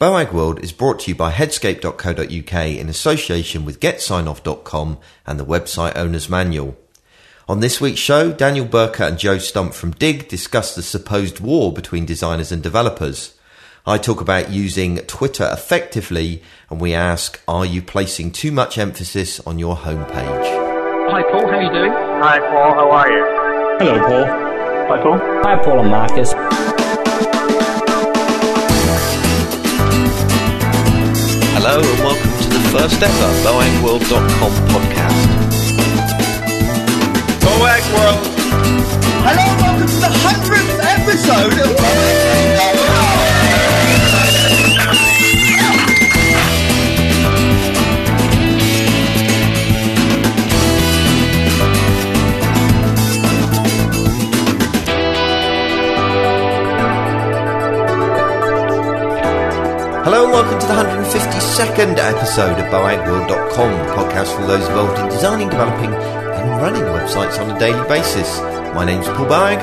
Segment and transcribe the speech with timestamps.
[0.00, 5.96] Boag World is brought to you by headscape.co.uk in association with getsignoff.com and the website
[5.96, 6.78] owner's manual.
[7.48, 11.72] On this week's show, Daniel Burka and Joe Stump from Digg discuss the supposed war
[11.72, 13.34] between designers and developers.
[13.84, 19.40] I talk about using Twitter effectively and we ask, are you placing too much emphasis
[19.40, 20.44] on your homepage?
[21.10, 21.90] Hi Paul, how are you doing?
[21.90, 23.24] Hi Paul, how are you?
[23.80, 24.48] Hello, Paul.
[24.88, 25.18] Hi Paul.
[25.42, 26.32] Hi, Paul and Marcus.
[32.72, 35.20] First ever BoagWorld.com podcast.
[37.40, 38.26] Boag World.
[39.24, 43.27] Hello welcome to the hundredth episode of Hello
[61.18, 67.50] 52nd episode of BoagWorld.com, podcast for those involved in designing, developing, and running websites on
[67.50, 68.38] a daily basis.
[68.72, 69.58] My name's Paul Boag.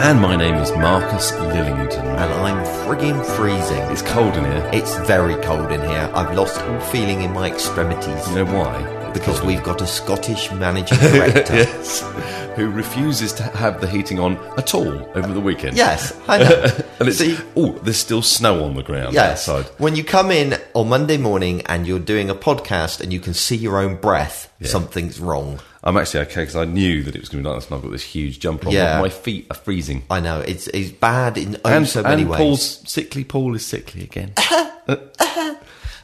[0.00, 2.06] And my name is Marcus Lillington.
[2.06, 3.82] And I'm friggin' freezing.
[3.92, 4.70] It's cold in here.
[4.72, 6.10] It's very cold in here.
[6.14, 8.26] I've lost all feeling in my extremities.
[8.30, 8.93] You know why?
[9.14, 11.54] Because we've got a Scottish managing director.
[11.54, 12.02] yes.
[12.56, 15.76] Who refuses to have the heating on at all over the weekend?
[15.76, 16.62] Yes, I know.
[17.00, 19.48] and it's See- oh, there's still snow on the ground Yes.
[19.48, 19.70] outside.
[19.78, 23.34] When you come in on Monday morning and you're doing a podcast and you can
[23.34, 24.68] see your own breath, Yeah.
[24.68, 25.58] something's wrong.
[25.82, 27.74] I'm actually okay because I knew that it was going to be like this, and
[27.76, 28.72] I've got this huge jumper on.
[28.72, 29.00] Yeah.
[29.00, 30.04] My feet are freezing.
[30.08, 32.38] I know it's it's bad in oh and so many and ways.
[32.38, 33.22] Paul's sickly.
[33.24, 34.32] Paul is sickly again.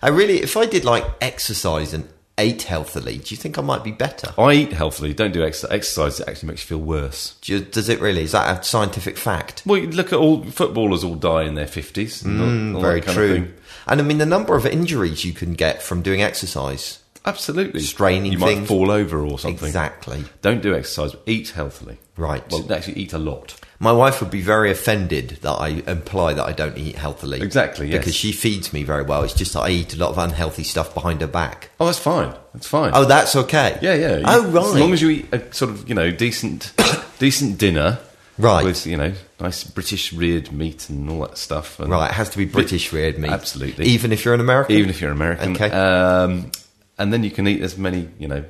[0.02, 2.08] I really, if I did like exercise and
[2.40, 4.32] ate healthily, do you think I might be better?
[4.38, 5.12] I eat healthily.
[5.12, 6.20] Don't do exercise.
[6.20, 7.36] It actually makes you feel worse.
[7.42, 8.22] Do you, does it really?
[8.22, 9.62] Is that a scientific fact?
[9.66, 12.22] Well, you look at all footballers all die in their fifties.
[12.22, 13.52] Mm, very true.
[13.86, 16.99] And I mean, the number of injuries you can get from doing exercise.
[17.26, 17.80] Absolutely.
[17.80, 19.66] Straining You might fall over or something.
[19.66, 20.24] Exactly.
[20.42, 21.14] Don't do exercise.
[21.26, 21.98] Eat healthily.
[22.16, 22.42] Right.
[22.50, 23.58] Well, actually, eat a lot.
[23.78, 27.40] My wife would be very offended that I imply that I don't eat healthily.
[27.40, 27.98] Exactly, yes.
[27.98, 29.22] Because she feeds me very well.
[29.22, 31.70] It's just that I eat a lot of unhealthy stuff behind her back.
[31.80, 32.34] Oh, that's fine.
[32.52, 32.90] That's fine.
[32.94, 33.78] Oh, that's okay.
[33.80, 34.16] yeah, yeah.
[34.18, 34.64] You- oh, right.
[34.66, 36.72] As long as you eat a sort of, you know, decent,
[37.18, 37.98] decent dinner,
[38.38, 38.64] Right.
[38.64, 41.78] with you know, nice British reared meat and all that stuff.
[41.80, 43.30] And Right, it has to be British reared meat.
[43.30, 43.86] Absolutely.
[43.86, 44.76] Even if you're an American?
[44.76, 45.52] Even if you're American.
[45.52, 45.70] Okay.
[45.70, 46.50] Um,
[47.00, 48.44] and then you can eat as many, you know,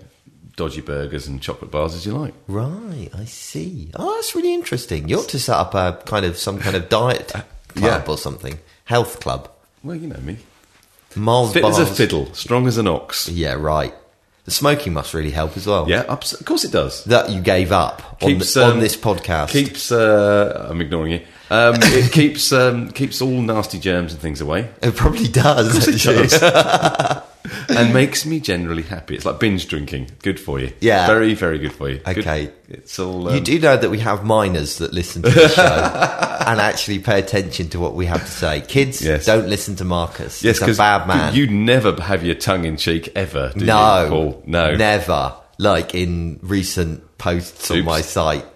[0.56, 2.34] dodgy burgers and chocolate bars as you like.
[2.48, 3.90] Right, I see.
[3.94, 5.08] Oh, that's really interesting.
[5.08, 7.44] You ought to set up a kind of some kind of diet club
[7.76, 8.04] Uh, yeah.
[8.06, 8.58] or something.
[8.84, 9.48] Health club.
[9.82, 10.36] Well, you know me.
[11.16, 13.28] Mars Fit as a fiddle, strong as an ox.
[13.28, 13.94] Yeah, right.
[14.50, 15.88] The smoking must really help as well.
[15.88, 17.04] Yeah, abs- of course it does.
[17.04, 19.50] That you gave up on, keeps on um, this podcast.
[19.50, 21.20] Keeps uh, I'm ignoring you.
[21.50, 25.86] Um, it keeps um, keeps all nasty germs and things away, it probably does.
[25.86, 26.42] It does.
[27.68, 29.14] and makes me generally happy.
[29.14, 30.10] It's like binge drinking.
[30.22, 30.72] Good for you.
[30.80, 31.06] Yeah.
[31.06, 31.98] very very good for you.
[31.98, 32.50] Good- Okay.
[32.68, 33.28] it's all.
[33.28, 35.48] Um, You do know that we have minors that listen to the
[36.26, 38.60] show and actually pay attention to what we have to say.
[38.62, 39.26] Kids, Yes.
[39.26, 40.42] don't listen to Marcus.
[40.42, 41.34] Yes, He's a bad man.
[41.34, 43.52] You never have your tongue in cheek ever.
[43.56, 44.42] Do no, you, Paul?
[44.46, 45.34] No, never.
[45.58, 48.46] Like in recent posts on my site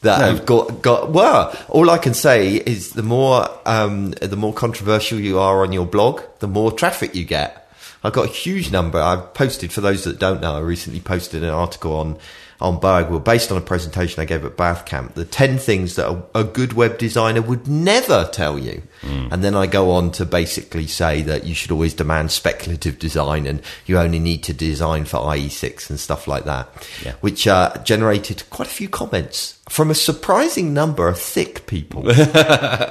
[0.00, 0.26] that No.
[0.26, 1.10] have got got.
[1.12, 5.72] Well, all I can say is the more um, the more controversial you are on
[5.72, 7.56] your blog, the more traffic you get.
[8.02, 8.98] I've got a huge number.
[8.98, 10.56] I've posted for those that don't know.
[10.56, 12.18] I recently posted an article on
[12.60, 15.14] on Boagworld based on a presentation I gave at Bath Camp.
[15.14, 19.28] The ten things that a, a good web designer would never tell you, hmm.
[19.30, 23.46] and then I go on to basically say that you should always demand speculative design,
[23.46, 26.68] and you only need to design for IE6 and stuff like that,
[27.04, 27.14] Yeah.
[27.20, 32.02] which uh, generated quite a few comments from a surprising number of thick people.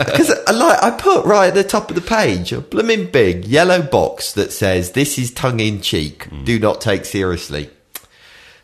[0.10, 3.46] Because I, like, I put right at the top of the page a blooming big
[3.46, 6.24] yellow box that says, This is tongue in cheek.
[6.26, 6.44] Hmm.
[6.46, 7.70] Do not take seriously.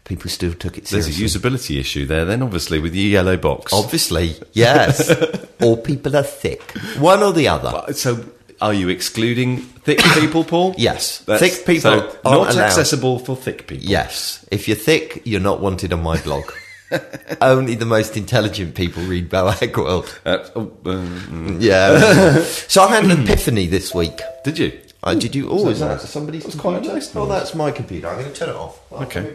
[0.06, 1.14] People still took it seriously.
[1.14, 2.26] There's a usability issue there.
[2.26, 3.74] Then obviously with your yellow box.
[3.74, 5.12] Obviously, yes.
[5.62, 6.62] or people are thick.
[7.00, 7.92] One or the other.
[7.94, 8.24] So
[8.62, 10.76] are you excluding thick people, Paul?
[10.78, 11.20] Yes.
[11.26, 12.58] That's- Thick people so aren't allowed.
[12.60, 13.84] accessible for thick people.
[13.86, 14.46] Yes.
[14.52, 16.52] If you're thick, you're not wanted on my blog.
[17.42, 20.20] Only the most intelligent people read Boag World.
[20.24, 22.42] Uh, oh, um, Yeah.
[22.44, 24.22] so I had an epiphany this week.
[24.44, 24.80] did you?
[25.04, 25.50] Uh, did you?
[25.50, 26.94] Oh, So is that that's- somebody's that's quite computer?
[26.96, 28.08] nice Oh, that's my computer.
[28.08, 28.80] I'm going to turn it off.
[28.92, 29.34] I'll Okay.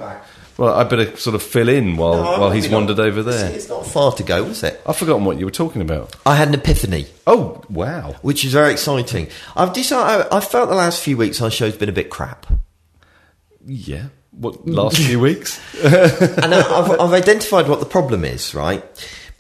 [0.61, 3.51] Well, I better sort of fill in while No, while he's wandered over there.
[3.51, 4.79] It's not far to go, was it?
[4.87, 6.15] I've forgotten what you were talking about.
[6.27, 8.17] I had an epiphany, Oh wow!
[8.21, 9.29] which is very exciting.
[9.57, 10.27] I've decided.
[10.31, 12.47] I, I felt the last few weeks our show's been a bit crap,
[13.65, 14.09] Yeah.
[14.33, 15.59] What last few weeks?
[15.83, 18.55] and I- I've, I've identified what the problem is.
[18.55, 18.85] Right,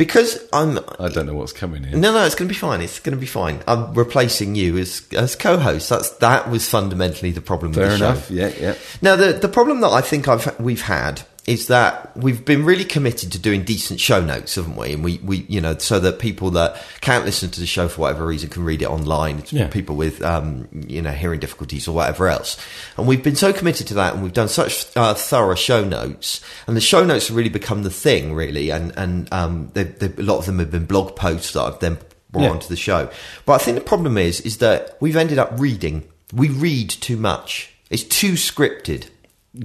[0.01, 0.79] because I'm.
[0.99, 1.95] I don't know what's coming here.
[1.95, 2.81] No, no, it's going to be fine.
[2.81, 3.61] It's going to be fine.
[3.69, 5.91] I'm replacing you as as co-host.
[5.91, 7.75] That's that was fundamentally the problem.
[7.75, 8.29] Fair with the enough.
[8.29, 8.35] Show.
[8.35, 8.75] Yeah, yeah.
[9.03, 12.85] Now, the the problem that I think I've we've had is that we've been really
[12.85, 14.93] committed to doing decent show notes, haven't we?
[14.93, 18.03] And we, we you know, so that people that can't listen to the show for
[18.03, 19.39] whatever reason can read it online.
[19.39, 19.69] It's Yeah.
[19.69, 22.57] people with um, you know hearing difficulties or whatever else.
[22.97, 26.41] And we've been so committed to that, and we've done such uh, thorough show notes,
[26.67, 28.71] and the show notes have really become the thing, really.
[28.71, 31.79] And and um, they, they, a lot of them have been blog posts that I've
[31.81, 31.99] then
[32.31, 32.51] brought Yeah.
[32.51, 33.11] onto the show.
[33.47, 36.05] But I think the problem is is that we've ended up reading.
[36.33, 37.73] We read too much.
[37.89, 39.07] It's too scripted.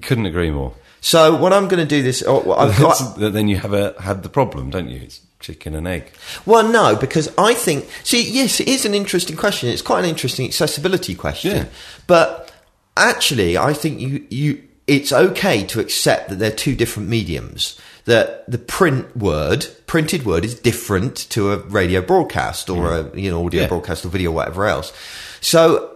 [0.01, 0.73] Couldn't agree more.
[1.05, 2.23] So what I'm going to do this.
[2.25, 2.97] Oh, I've got.
[3.19, 5.01] then you have a have the problem, don't you?
[5.01, 6.11] It's chicken and egg.
[6.47, 7.87] Well, no, because I think.
[8.03, 9.69] See, yes, it is an interesting question.
[9.69, 11.57] It's quite an interesting accessibility question.
[11.57, 11.65] Yeah.
[12.07, 12.51] But
[12.97, 14.63] actually, I think you you.
[14.87, 17.79] It's okay to accept that they're two different mediums.
[18.05, 23.29] That the print word, printed word, is different to a radio broadcast or a you
[23.29, 23.67] know audio Yeah.
[23.67, 24.91] broadcast or video, or whatever else.
[25.39, 25.91] So.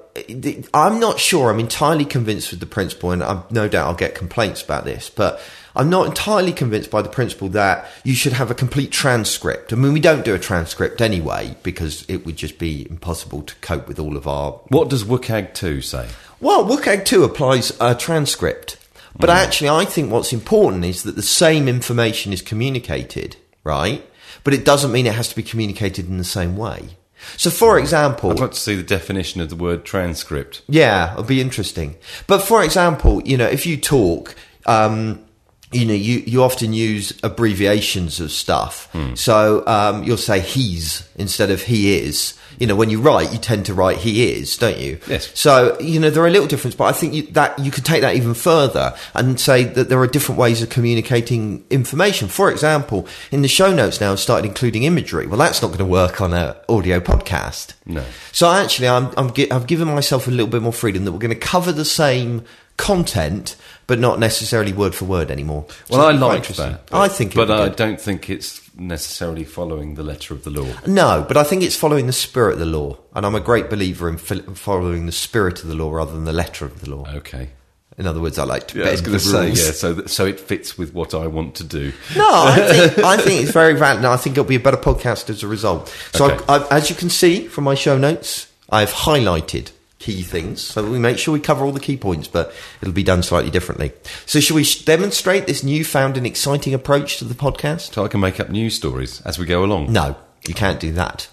[0.73, 1.51] I'm not sure.
[1.51, 5.09] I'm entirely convinced with the principle, and I've no doubt I'll get complaints about this,
[5.09, 5.41] but
[5.75, 9.71] I'm not entirely convinced by the principle that you should have a complete transcript.
[9.71, 13.55] I mean, we don't do a transcript anyway because it would just be impossible to
[13.55, 14.53] cope with all of our.
[14.69, 16.09] What does WCAG 2 say?
[16.41, 18.77] Well, WCAG 2 applies a transcript,
[19.17, 19.35] but mm.
[19.35, 24.05] actually, I think what's important is that the same information is communicated, right?
[24.43, 26.97] But it doesn't mean it has to be communicated in the same way.
[27.37, 30.61] So, for example, I'd like to see the definition of the word transcript.
[30.67, 31.95] yeah, it'll be interesting.
[32.27, 34.35] But for example, you know, if you talk,
[34.65, 35.23] um,
[35.71, 38.89] you know, you, you often use abbreviations of stuff.
[38.91, 39.13] Hmm.
[39.15, 42.38] So um, you'll say he's instead of he is.
[42.57, 44.99] You know, when you write, you tend to write he is, don't you?
[45.07, 45.31] Yes.
[45.37, 47.85] So you know there are a little difference, but I think you, that you could
[47.85, 52.27] take that even further and say that there are different ways of communicating information.
[52.27, 55.27] For example, in the show notes now, I've started including imagery.
[55.27, 57.73] Well, that's not going to work on an audio podcast.
[57.89, 58.03] No.
[58.31, 61.19] So actually, I'm, I'm gi- I've given myself a little bit more freedom that we're
[61.19, 62.45] going to cover the same
[62.77, 63.55] content,
[63.87, 65.65] but not necessarily word for word anymore.
[65.89, 66.95] So Well, I it'll be quite like that.
[66.95, 67.75] I think, but I good.
[67.75, 70.67] don't think it's necessarily following the letter of the law.
[70.87, 73.69] no, but I think it's following the spirit of the law, and I'm a great
[73.69, 77.05] believer in following the spirit of the law rather than the letter of the law.
[77.15, 77.49] Okay.
[77.99, 79.65] In other words, I like to Yeah, I bend was the going to say, rules.
[79.65, 81.91] yeah, so, that, so it fits with what I want to do.
[82.15, 82.55] No, I
[82.93, 83.97] think I think it's very valid.
[83.97, 85.89] and I think it'll be a better podcast as a result.
[86.13, 86.35] So, Okay.
[86.47, 90.81] I've, I've, as you can see from my show notes, I've highlighted key things so
[90.81, 93.51] that we make sure we cover all the key points, but it'll be done slightly
[93.51, 93.91] differently.
[94.25, 97.93] So, shall we sh- demonstrate this newfound and exciting approach to the podcast?
[97.93, 99.91] So I can make up news stories as we go along.
[99.91, 100.15] No,
[100.47, 101.27] you can't do that.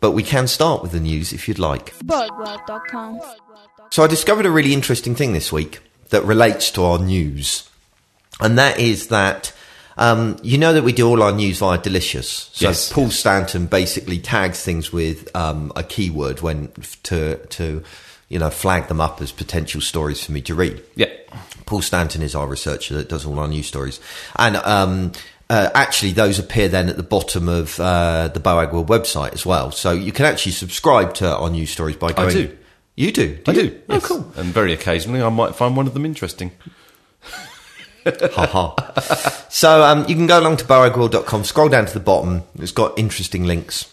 [0.00, 1.94] But we can start with the news if you'd like.
[1.98, 3.20] Boagworld.com.
[3.90, 5.78] So I discovered a really interesting thing this week
[6.10, 7.68] that relates to our news,
[8.40, 9.52] and that is that
[9.96, 12.50] um, you know that we do all our news via Delicious.
[12.52, 12.92] So Yes.
[12.92, 16.72] Paul Stanton basically tags things with um, a keyword when
[17.04, 17.82] to to
[18.28, 20.82] you know flag them up as potential stories for me to read.
[20.96, 21.10] Yeah.
[21.66, 24.00] Paul Stanton is our researcher that does all our news stories,
[24.36, 25.12] and um,
[25.50, 29.44] uh, actually those appear then at the bottom of uh, the Boag World website as
[29.44, 29.70] well.
[29.70, 32.58] So you can actually subscribe to our news stories by going.
[33.10, 33.22] Do.
[33.22, 33.38] You do?
[33.46, 33.70] I you?
[33.70, 33.80] do.
[33.88, 34.32] Oh, cool.
[34.36, 36.52] And very occasionally I might find one of them interesting.
[38.04, 39.46] ha ha.
[39.48, 42.42] So um, you can go along to boagworld.com, scroll down to the bottom.
[42.58, 43.92] It's got interesting links.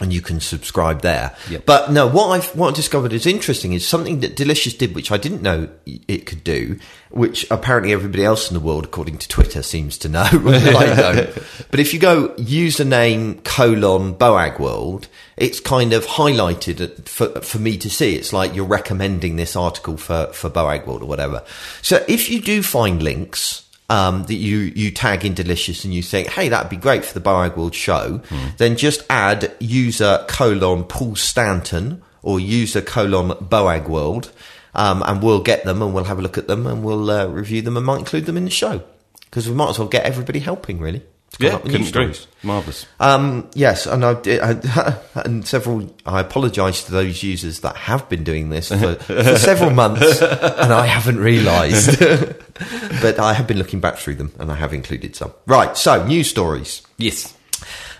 [0.00, 1.36] And you can subscribe there.
[1.50, 1.66] Yep.
[1.66, 5.12] But no, what I've what I discovered is interesting is something that Delicious did, which
[5.12, 6.78] I didn't know it could do,
[7.10, 10.22] which apparently everybody else in the world, according to Twitter, seems to know.
[10.32, 11.34] I don't.
[11.70, 17.76] But if you go username colon Boag World, it's kind of highlighted for for me
[17.76, 18.16] to see.
[18.16, 21.44] It's like you're recommending this article for for Boag World or whatever.
[21.82, 26.02] So if you do find links um, that you, you tag in Delicious and you
[26.02, 28.22] think, hey, that'd be great for the Boag World show,
[28.56, 34.32] then just add user colon Paul Stanton or user colon Boag World,
[34.74, 37.26] um, and we'll get them and we'll have a look at them and we'll uh,
[37.26, 38.82] review them and might include them in the show.
[39.24, 41.02] Because we might as well get everybody helping, really.
[41.38, 41.84] Yeah, couldn't agree.
[41.86, 42.26] stories.
[42.42, 42.86] Marvellous.
[43.00, 45.94] Um, yes, and I, I and several.
[46.04, 50.72] I apologise to those users that have been doing this for, for several months, and
[50.72, 51.98] I haven't realised.
[53.00, 55.32] but I have been looking back through them, and I have included some.
[55.46, 56.82] Right, so news stories.
[56.98, 57.34] Yes.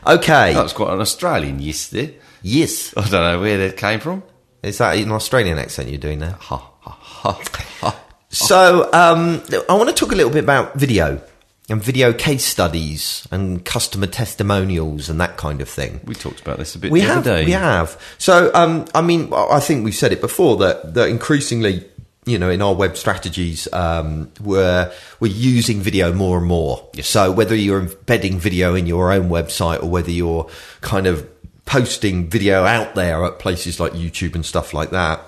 [0.07, 2.11] Okay, That was quite an Australian yes there.
[2.43, 4.25] yes, I don't know where that came from.
[4.62, 6.33] is that an Australian accent you're doing there?
[6.41, 7.41] Ha, ha, ha,
[7.81, 8.01] ha.
[8.29, 11.21] So, um, I want to talk a little bit about video
[11.69, 16.00] and video case studies and customer testimonials and that kind of thing.
[16.04, 17.45] We talked about this a bit we the have, other day.
[17.45, 18.00] we have.
[18.19, 21.85] So, um, I mean, I think we've said it before that that increasingly
[22.25, 26.88] you know, in our web strategies, um, we're we're using video more and more.
[27.00, 30.49] So whether you're embedding video in your own website or whether you're
[30.83, 31.28] kind of
[31.64, 35.21] posting video out there at places like YouTube and stuff like that,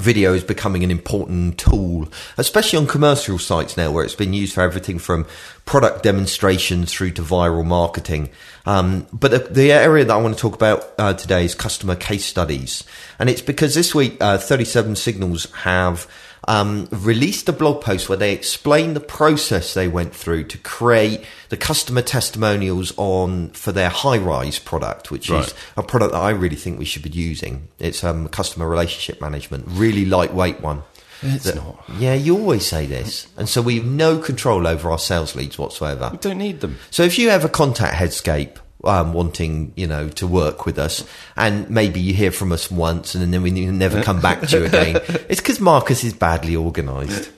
[0.00, 4.54] video is becoming an important tool, especially on commercial sites now, where it's been used
[4.54, 5.26] for everything from
[5.64, 8.30] product demonstrations through to viral marketing.
[8.66, 11.94] Um, but the, the area that I want to talk about uh, today is customer
[11.94, 12.84] case studies,
[13.18, 16.08] and it's because this week uh, 37 Signals have
[16.48, 21.22] um, released a blog post where they explain the process they went through to create
[21.50, 25.46] the customer testimonials on for their Highrise product, which Right.
[25.46, 27.68] is a product that I really think we should be using.
[27.78, 30.82] It's um, customer relationship management, really lightweight one.
[31.22, 31.84] It's That- not.
[31.98, 35.58] Yeah, you always say this, and so we have no control over our sales leads
[35.58, 36.08] whatsoever.
[36.12, 36.78] We don't need them.
[36.90, 41.04] So if you ever contact Headscape um, wanting, you know, to work with us,
[41.36, 44.64] and maybe you hear from us once and then we never come back to you
[44.64, 44.96] again,
[45.28, 47.30] it's because Marcus is badly organised.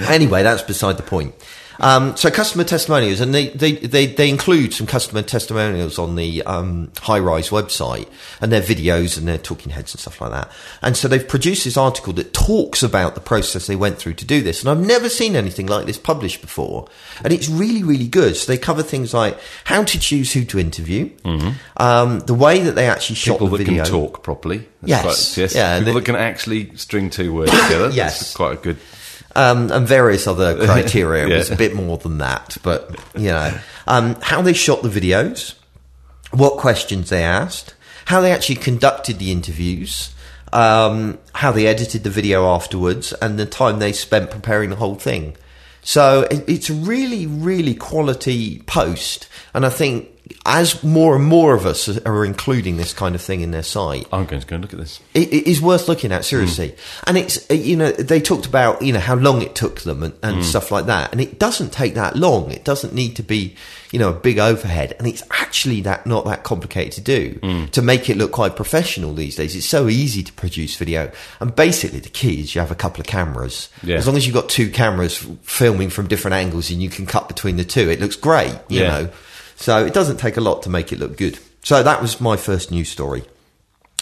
[0.00, 1.34] anyway, that's beside the point.
[1.80, 6.42] Um, so customer testimonials, and they, they, they, they include some customer testimonials on the
[6.42, 8.08] um, Highrise website,
[8.40, 10.50] and their videos and their talking heads and stuff like that.
[10.82, 14.24] And so they've produced this article that talks about the process they went through to
[14.24, 14.60] do this.
[14.62, 16.88] And I've never seen anything like this published before,
[17.22, 18.36] and it's really, really good.
[18.36, 21.10] So they cover things like how to choose who to interview,
[21.76, 23.84] um, the way that they actually shot People the that video.
[23.84, 24.66] can talk properly.
[24.82, 25.02] Yes.
[25.02, 25.54] quite- yes.
[25.54, 27.90] Yeah, People that can actually string two words together.
[27.92, 28.18] Yes.
[28.20, 28.76] That's quite a good.
[29.38, 31.28] Um, and various other criteria.
[31.28, 34.88] It was a bit more than that, but you know, um, how they shot the
[34.88, 35.54] videos,
[36.32, 37.74] what questions they asked,
[38.06, 40.12] how they actually conducted the interviews,
[40.52, 44.96] um, how they edited the video afterwards, and the time they spent preparing the whole
[44.96, 45.36] thing.
[45.82, 50.08] So it, it's a really, really quality post, and I think
[50.46, 54.06] as more and more of us are including this kind of thing in their site,
[54.12, 55.00] I'm going to go and look at this.
[55.14, 56.70] it, it is worth looking at seriously.
[56.70, 57.04] Hmm.
[57.08, 60.02] And it's uh, you know they talked about you know how long it took them
[60.02, 60.42] and, and hmm.
[60.42, 61.12] stuff like that.
[61.12, 62.50] And it doesn't take that long.
[62.50, 63.56] It doesn't need to be
[63.92, 64.94] you know a big overhead.
[64.98, 67.64] And it's actually that not that complicated to do hmm.
[67.66, 69.54] to make it look quite professional these days.
[69.54, 71.10] It's so easy to produce video.
[71.40, 73.68] And basically the key is you have a couple of cameras.
[73.82, 73.96] Yeah.
[73.96, 77.28] as long as you've got two cameras filming from different angles and you can cut
[77.28, 78.88] between the two it looks great you Yeah.
[78.88, 79.08] know
[79.58, 82.36] so it doesn't take a lot to make it look good so that was my
[82.36, 83.22] first news story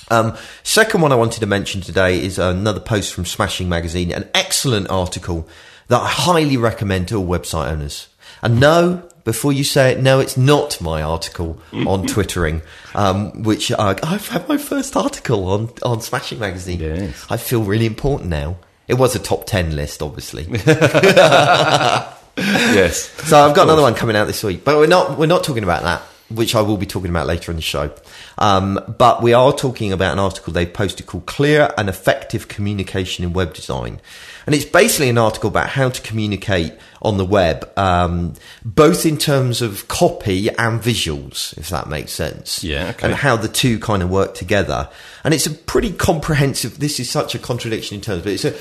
[0.08, 4.28] um, second one I wanted to mention today is another post from Smashing Magazine, an
[4.34, 5.48] excellent article
[5.88, 8.08] that I highly recommend to all website owners.
[8.42, 12.62] And no, before you say it, no, it's not my article on Twittering,
[12.94, 16.80] um, which uh, I've had my first article on, on Smashing Magazine.
[16.80, 17.26] Yes.
[17.28, 18.56] I feel really important now.
[18.86, 20.44] It was a top 10 list, obviously.
[22.36, 23.10] yes.
[23.28, 25.62] So I've got another one coming out this week, but we're not we're not talking
[25.62, 27.92] about that, which I will be talking about later in the show.
[28.38, 33.24] Um, but we are talking about an article they posted called "Clear and Effective Communication
[33.24, 34.00] in Web Design,"
[34.44, 39.16] and it's basically an article about how to communicate on the web, um, both in
[39.16, 42.62] terms of copy and visuals, if that makes sense.
[42.62, 43.06] Yeah, okay.
[43.06, 44.90] And how the two kind of work together,
[45.24, 46.78] and it's a pretty comprehensive.
[46.78, 48.54] This is such a contradiction in terms, but it's a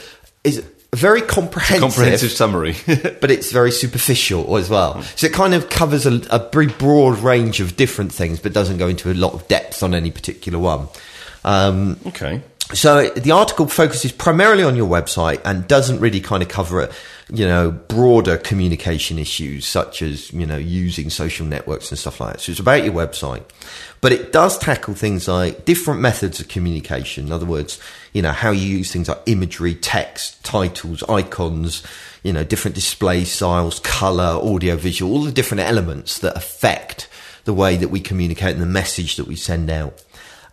[0.46, 0.64] it's a
[0.96, 2.76] very comprehensive Comprehensive summary.
[2.86, 5.02] but it's very superficial as well.
[5.16, 8.78] So it kind of covers a, a very broad range of different things, but doesn't
[8.78, 10.88] go into a lot of depth on any particular one.
[11.44, 12.42] Um, okay.
[12.74, 16.92] so the article focuses primarily on your website and doesn't really kind of cover, a,
[17.32, 22.34] you know, broader communication issues such as, you know, using social networks and stuff like
[22.34, 22.40] that.
[22.42, 23.44] So it's about your website,
[24.06, 27.26] but it does tackle things like different methods of communication.
[27.26, 27.80] In other words,
[28.14, 31.82] you know, how you use things like imagery, text, titles, icons,
[32.22, 37.08] you know, different display styles, color, audio, visual, all the different elements that affect
[37.46, 40.04] the way that we communicate and the message that we send out.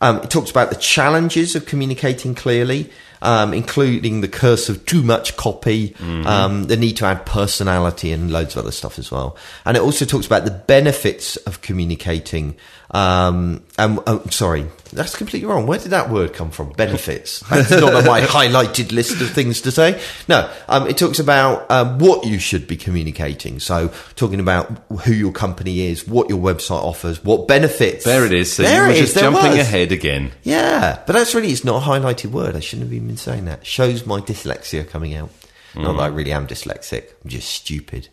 [0.00, 2.90] Um, it talks about the challenges of communicating clearly,
[3.23, 5.94] um, including the curse of too much copy,
[6.26, 9.37] um, the need to add personality, and loads of other stuff as well.
[9.64, 12.56] And it also talks about the benefits of communicating.
[12.92, 15.66] Um, and oh, sorry, that's completely wrong.
[15.66, 16.72] Where did that word come from?
[16.72, 17.40] Benefits.
[17.49, 20.00] That's not on my highlighted list of things to say.
[20.28, 23.61] No, um, it talks about um, what you should be communicating.
[23.61, 24.66] So, talking about
[25.04, 28.04] who your company is, what your website offers, what benefits.
[28.04, 28.52] There it is.
[28.52, 30.32] So There you were it is, just jumping ahead again.
[30.42, 32.56] Yeah, but that's really it's not a highlighted word.
[32.56, 33.66] I shouldn't have even been saying that.
[33.66, 35.30] Shows my dyslexia coming out.
[35.75, 37.14] Not that I really am dyslexic.
[37.25, 38.11] I'm just stupid,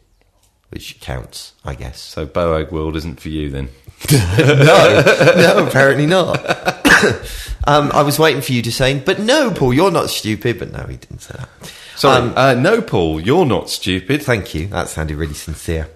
[0.70, 2.00] which counts, I guess.
[2.00, 3.70] So Boag World isn't for you then.
[4.12, 5.04] no,
[5.36, 6.38] no, apparently not.
[7.68, 10.60] um, I was waiting for you to say, but no, Paul, you're not stupid.
[10.60, 11.50] But no, he didn't say that.
[11.96, 12.22] Sorry.
[12.22, 14.22] Um, uh, no, Paul, you're not stupid.
[14.22, 14.68] Thank you.
[14.68, 15.90] That sounded really sincere.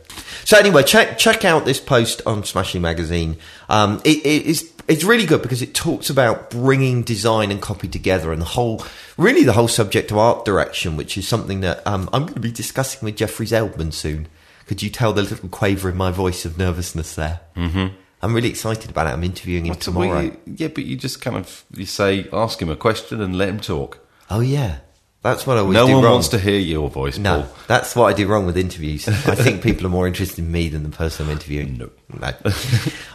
[0.43, 3.37] So anyway, check check out this post on Smashing Magazine.
[3.69, 7.87] Um, it, it is it's really good because it talks about bringing design and copy
[7.87, 8.83] together and the whole,
[9.17, 12.39] really the whole subject of art direction, which is something that um, I'm going to
[12.41, 14.27] be discussing with Jeffrey Zeldman soon.
[14.67, 17.41] Could you tell the little quaver in my voice of nervousness there?
[17.55, 17.95] Mm-hmm.
[18.21, 19.09] I'm really excited about it.
[19.11, 20.21] I'm interviewing him tomorrow.
[20.45, 23.49] we- yeah, but you just kind of you say, ask him a question and let
[23.49, 23.99] him talk.
[24.29, 24.77] Oh yeah,
[25.21, 26.13] that's what I always No one wrong.
[26.13, 27.55] wants to hear your voice, No, Paul.
[27.67, 29.07] that's what I do wrong with interviews.
[29.09, 31.77] I think people are more interested in me than the person I'm interviewing.
[31.77, 31.89] No.
[32.17, 32.31] no.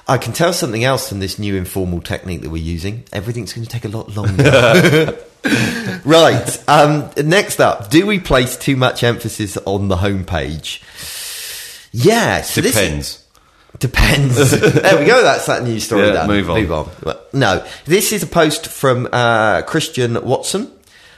[0.06, 3.04] I can tell something else from this new informal technique that we're using.
[3.12, 5.18] Everything's going to take a lot longer.
[6.04, 6.64] right.
[6.68, 10.82] Um, next up, do we place too much emphasis on the homepage?
[11.92, 12.42] Yeah.
[12.42, 13.24] So Depends.
[13.78, 14.50] Depends.
[14.60, 15.22] there we go.
[15.22, 16.06] That's that news story.
[16.06, 16.28] Yeah, done.
[16.28, 16.60] move on.
[16.60, 17.16] Move on.
[17.32, 20.72] No, this is a post from uh, Christian Watson,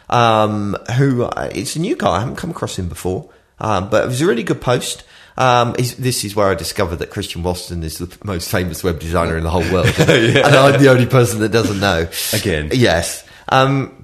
[0.08, 2.16] um, who uh, it's a new guy.
[2.16, 5.04] I haven't come across him before, um, but it was a really good post.
[5.38, 9.38] Um, this is where I discovered that Christian Watson is the most famous web designer
[9.38, 12.08] in the whole world, and I'm the only person that doesn't know.
[12.34, 12.70] Again.
[12.74, 13.26] yes.
[13.48, 13.99] Um,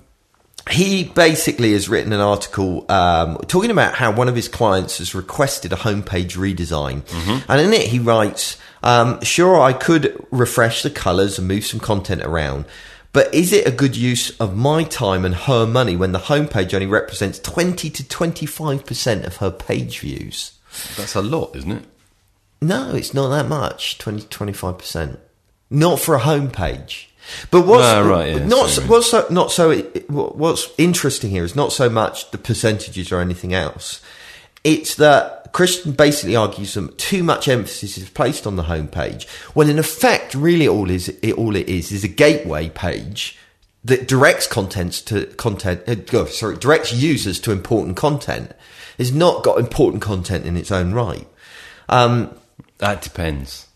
[0.71, 5.15] he basically has written an article um, talking about how one of his clients has
[5.15, 7.03] requested a homepage redesign,
[7.49, 11.81] and in it he writes, um, "Sure, I could refresh the colours and move some
[11.81, 12.65] content around."
[13.13, 16.75] But is it a good use of my time and her money when the homepage
[16.75, 20.53] only represents 20 to 25% of her page views?
[20.99, 21.85] That's a lot, isn't it?
[22.61, 23.97] No, it's not that much.
[23.97, 25.17] 20 to 25%.
[25.71, 27.07] Not for a homepage.
[27.51, 28.89] But what's Ah, right, yeah, not sorry.
[28.89, 29.77] what's so, not so
[30.09, 34.01] what's interesting here is not so much the percentages or anything else.
[34.65, 39.71] It's that Christian basically argues that too much emphasis is placed on the homepage when
[39.71, 43.39] in effect really all is it all it is is a gateway page
[43.85, 48.53] that directs contents to content uh, oh, sorry directs users to important content.
[48.99, 51.27] It's not got important content in its own right.
[51.89, 52.37] Um,
[52.79, 53.67] That depends.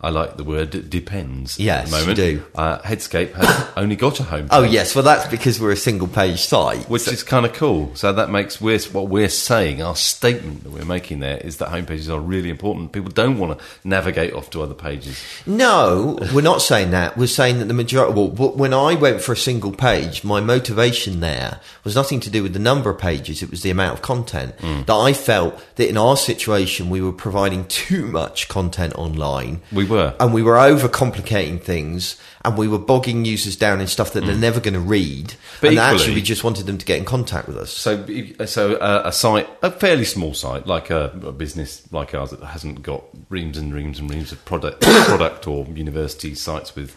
[0.00, 1.58] I like the word depends.
[1.58, 2.18] Yes, at the moment.
[2.18, 2.44] you do.
[2.54, 4.46] Uh, Headscape has only got a home.
[4.52, 6.88] Oh yes, well that's because we're a single page site.
[6.88, 7.92] Which is kind of cool.
[7.96, 11.70] So that makes we're, what we're saying, our statement that we're making there is that
[11.70, 12.92] homepages are really important.
[12.92, 15.20] People don't want to navigate off to other pages.
[15.46, 17.16] No, we're not saying that.
[17.16, 18.12] We're saying that the majority.
[18.14, 22.44] Well, when I went for a single page, my motivation there was nothing to do
[22.44, 23.42] with the number of pages.
[23.42, 27.12] It was the amount of content that I felt that in our situation we were
[27.12, 29.60] providing too much content online.
[29.72, 30.14] We were.
[30.20, 34.36] and we were overcomplicating things, and we were bogging users down in stuff that they're
[34.36, 35.34] never going to read.
[35.60, 37.72] But and actually, we just wanted them to get in contact with us.
[37.72, 38.04] So,
[38.46, 42.42] so uh, a site, a fairly small site, like a, a business like ours that
[42.42, 46.96] hasn't got reams and reams and reams of product, product or university sites with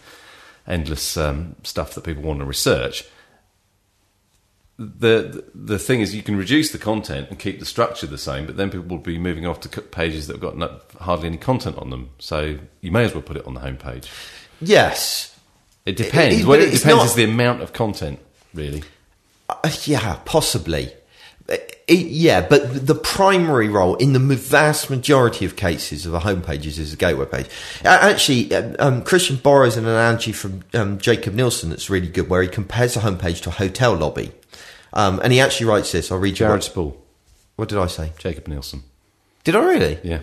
[0.67, 3.05] endless um, stuff that people want to research.
[4.83, 8.47] The the thing is, you can reduce the content and keep the structure the same,
[8.47, 11.37] but then people will be moving off to pages that have got no, hardly any
[11.37, 12.09] content on them.
[12.17, 14.07] So you may as well put it on the homepage.
[14.59, 15.35] Yes,
[15.85, 16.39] It depends.
[16.41, 18.19] It- what it depends not- is the amount of content,
[18.53, 18.83] really.
[19.49, 20.91] Uh, yeah, possibly.
[21.49, 26.19] Uh, it- yeah, but the primary role in the vast majority of cases of a
[26.21, 27.47] homepage is as a gateway page.
[27.83, 32.41] Actually, um, um, Christian borrows an analogy from um, Jakob Nielsen that's really good, where
[32.41, 34.31] he compares a homepage to a hotel lobby.
[34.93, 36.11] Um, and he actually writes this.
[36.11, 36.35] I'll read you.
[36.37, 37.01] Jared What, Spool,
[37.55, 38.11] what did I say?
[38.17, 38.83] Jakob Nielsen.
[39.43, 39.99] Did I really?
[40.03, 40.21] Yeah,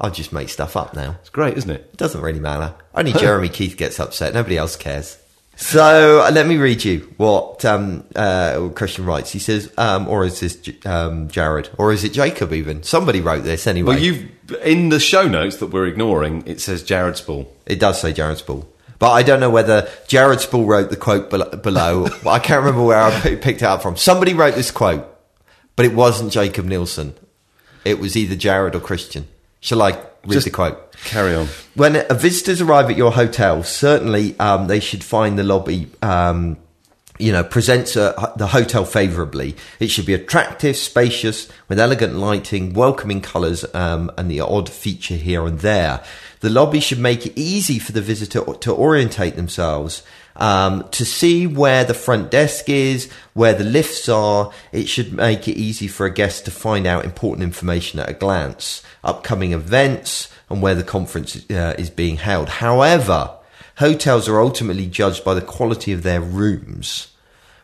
[0.00, 1.16] I'll just make stuff up now.
[1.20, 1.88] it's great, isn't it?
[1.92, 2.74] It doesn't really matter.
[2.94, 4.34] Only Jeremy Keith gets upset.
[4.34, 5.18] Nobody else cares.
[5.54, 9.30] So uh, let me read you what um, uh, Christian writes.
[9.32, 12.52] He says, um, or is this J- um, Jared, or is it Jakob?
[12.54, 13.94] Even somebody wrote this anyway.
[13.94, 14.30] Well, you've
[14.64, 16.42] in the show notes that we're ignoring.
[16.46, 17.54] It says Jared Spool.
[17.66, 18.66] It does say Jared Spool,
[19.02, 22.06] but I don't know whether Jared Spool wrote the quote bel- below.
[22.24, 23.96] I can't remember where I picked it up from.
[23.96, 25.04] Somebody wrote this quote,
[25.74, 27.14] but it wasn't Jakob Nielsen.
[27.84, 29.26] It was either Jared or Christian.
[29.58, 30.92] Shall I read Just- the quote?
[31.02, 31.48] Carry on.
[31.74, 35.90] When visitors arrive at your hotel, certainly um, they should find the lobby.
[36.00, 36.58] Um,
[37.18, 39.54] you know, presents uh, the hotel favourably.
[39.78, 45.14] It should be attractive, spacious, with elegant lighting, welcoming colours, um, and the odd feature
[45.14, 46.02] here and there.
[46.40, 50.02] The lobby should make it easy for the visitor to orientate themselves,
[50.34, 54.50] um, to see where the front desk is, where the lifts are.
[54.72, 58.14] It should make it easy for a guest to find out important information at a
[58.14, 62.48] glance, upcoming events, and where the conference uh, is being held.
[62.48, 63.36] However,
[63.82, 67.08] hotels are ultimately judged by the quality of their rooms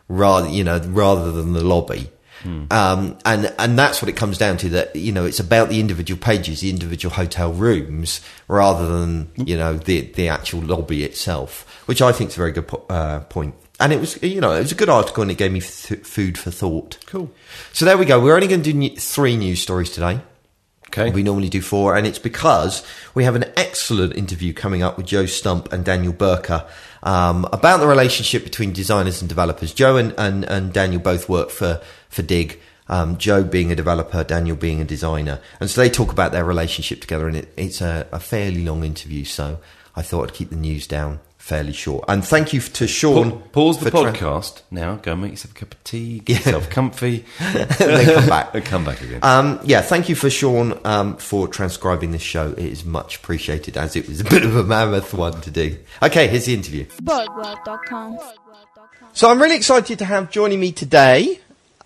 [0.09, 2.11] rather you know rather than the lobby.
[2.45, 5.81] Um, and and that's what it comes down to that you know it's about the
[5.81, 11.83] individual pages the individual hotel rooms rather than you know the the actual lobby itself
[11.87, 13.55] which I think is a very good po- uh, point.
[13.81, 16.05] And it was you know it was a good article and it gave me th-
[16.07, 16.99] food for thought.
[17.07, 17.29] Cool.
[17.73, 18.21] so there we go.
[18.21, 20.21] We're only going to do ne- three news stories today
[20.89, 21.11] Okay.
[21.11, 22.83] we normally do four, and it's because
[23.15, 26.67] we have an excellent interview coming up with Joe Stump and Daniel Burka
[27.03, 29.75] um, about the relationship between designers and developers.
[29.75, 32.59] Joe and, and, and Daniel both work for, for Digg.
[32.91, 35.41] Um, Joe being a developer, Daniel being a designer.
[35.61, 38.83] And so they talk about their relationship together, and it, it's a, a fairly long
[38.83, 39.25] interview.
[39.25, 39.59] So
[39.95, 42.05] I thought I'd keep the news down fairly short.
[42.09, 43.31] And thank you to Sean.
[43.31, 44.97] Pa- pause the for tran- podcast now.
[44.97, 46.19] Go and make yourself a cup of tea.
[46.21, 47.25] Get yourself comfy.
[47.41, 48.51] and then come back.
[48.55, 49.21] and come back again.
[49.23, 52.51] Um, yeah, thank you for Sean um, for transcribing this show.
[52.51, 55.79] It is much appreciated as it was a bit of a mammoth one to do.
[56.03, 56.85] Okay, here's the interview.
[57.03, 58.19] Boagworld.com.
[59.15, 61.41] So I'm really excited to have joining me today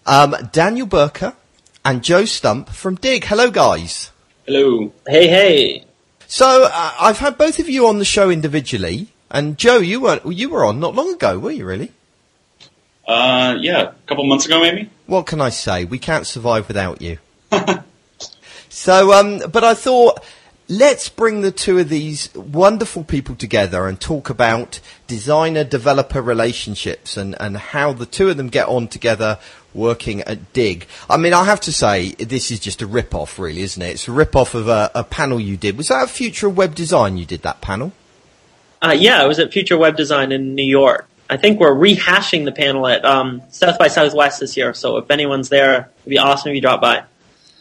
[0.06, 1.36] um, Daniel Burka
[1.84, 3.24] and Joe Stump from Digg.
[3.24, 4.10] Hello, guys.
[4.44, 4.92] Hello.
[5.06, 5.84] Hey, hey.
[6.26, 10.20] So uh, I've had both of you on the show individually, and Joe, you were
[10.24, 11.64] you were on not long ago, were you?
[11.64, 11.90] Really?
[13.08, 14.88] Uh, yeah, a couple months ago, maybe.
[15.06, 15.84] What can I say?
[15.84, 17.18] We can't survive without you.
[18.68, 20.22] so, um, but I thought
[20.68, 27.16] let's bring the two of these wonderful people together and talk about designer developer relationships
[27.16, 29.38] and, and how the two of them get on together
[29.74, 30.86] working at Digg.
[31.10, 33.90] I mean, I have to say, this is just a rip off, really, isn't it?
[33.90, 35.76] It's a rip off of a, a panel you did.
[35.76, 37.92] Was that a Future of Web Design you did that panel?
[38.82, 41.06] Uh, yeah, it was at Future Web Design in New York.
[41.30, 44.74] I think we're rehashing the panel at um, South by Southwest this year.
[44.74, 47.04] So if anyone's there, it'd be awesome if you drop by.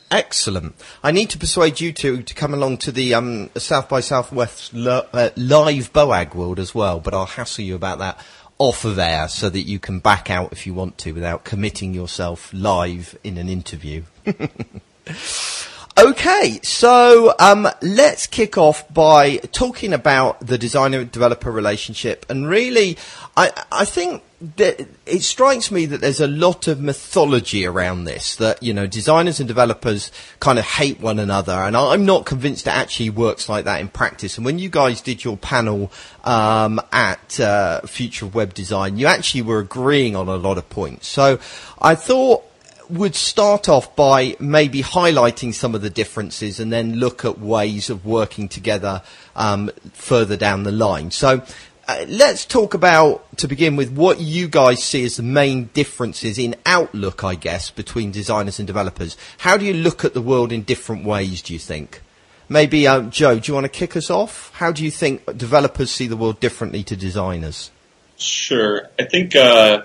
[0.10, 0.76] Excellent.
[1.02, 4.76] I need to persuade you two to come along to the um, South by Southwest
[4.76, 8.20] uh, live Boag World as well, but I'll hassle you about that
[8.58, 11.94] off of air so that you can back out if you want to without committing
[11.94, 14.04] yourself live in an interview.
[15.98, 22.98] Okay, so um, let's kick off by talking about the designer-developer relationship, and really,
[23.36, 24.24] I, I think
[24.56, 28.38] that it strikes me that there's a lot of mythology around this.
[28.38, 32.68] That you know, designers and developers kind of hate one another, and I'm not convinced
[32.68, 34.38] it actually works like that in practice.
[34.38, 35.92] And when you guys did your panel
[36.24, 40.70] um, at uh, Future of Web Design, you actually were agreeing on a lot of
[40.70, 41.08] points.
[41.08, 41.38] So
[41.80, 42.46] I thought
[42.92, 47.90] would start off by maybe highlighting some of the differences and then look at ways
[47.90, 49.02] of working together
[49.36, 51.10] um, further down the line.
[51.12, 51.42] So
[51.88, 56.38] uh, let's talk about, to begin with, what you guys see as the main differences
[56.38, 59.18] in outlook, I guess, between designers and developers.
[59.40, 62.02] How do you look at the world in different ways, do you think?
[62.50, 64.52] Maybe, uh, Joe, do you want to kick us off?
[64.56, 67.72] How do you think developers see the world differently to designers?
[68.18, 68.90] Sure.
[69.00, 69.84] I think uh,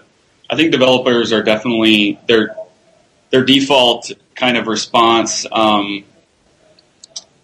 [0.50, 2.54] I think developers are definitely their
[3.30, 6.04] their default kind of response um,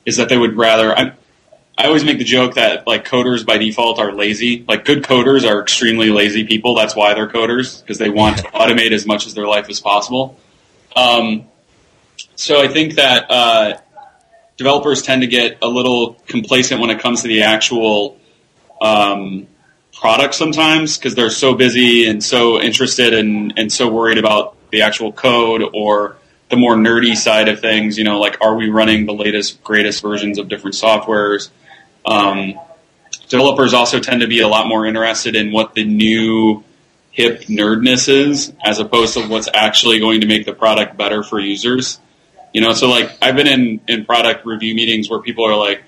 [0.04, 0.96] is that they would rather.
[0.96, 1.12] I,
[1.76, 4.64] I always make the joke that like coders by default are lazy.
[4.68, 6.74] Like good coders are extremely lazy people.
[6.74, 9.80] That's why they're coders because they want to automate as much as their life as
[9.80, 10.38] possible.
[10.94, 11.46] Um,
[12.36, 13.78] so I think that uh,
[14.56, 18.18] developers tend to get a little complacent when it comes to the actual
[18.80, 19.46] um,
[19.92, 24.82] product sometimes because they're so busy and so interested and, and so worried about the
[24.82, 26.16] actual code or
[26.50, 27.96] the more nerdy side of things.
[27.96, 31.50] You know, like are we running the latest, greatest versions of different softwares?
[32.04, 32.58] Um,
[33.28, 36.64] developers also tend to be a lot more interested in what the new
[37.12, 41.38] hip nerdness is as opposed to what's actually going to make the product better for
[41.38, 42.00] users.
[42.52, 45.82] You know, so like I've been in, in product review meetings where people are like,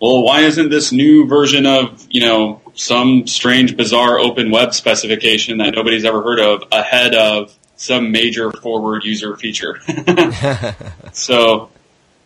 [0.00, 5.58] well, why isn't this new version of, you know, some strange, bizarre open web specification
[5.58, 9.80] that nobody's ever heard of ahead of some major forward user feature?
[11.12, 11.70] so,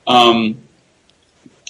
[0.06, 0.58] um,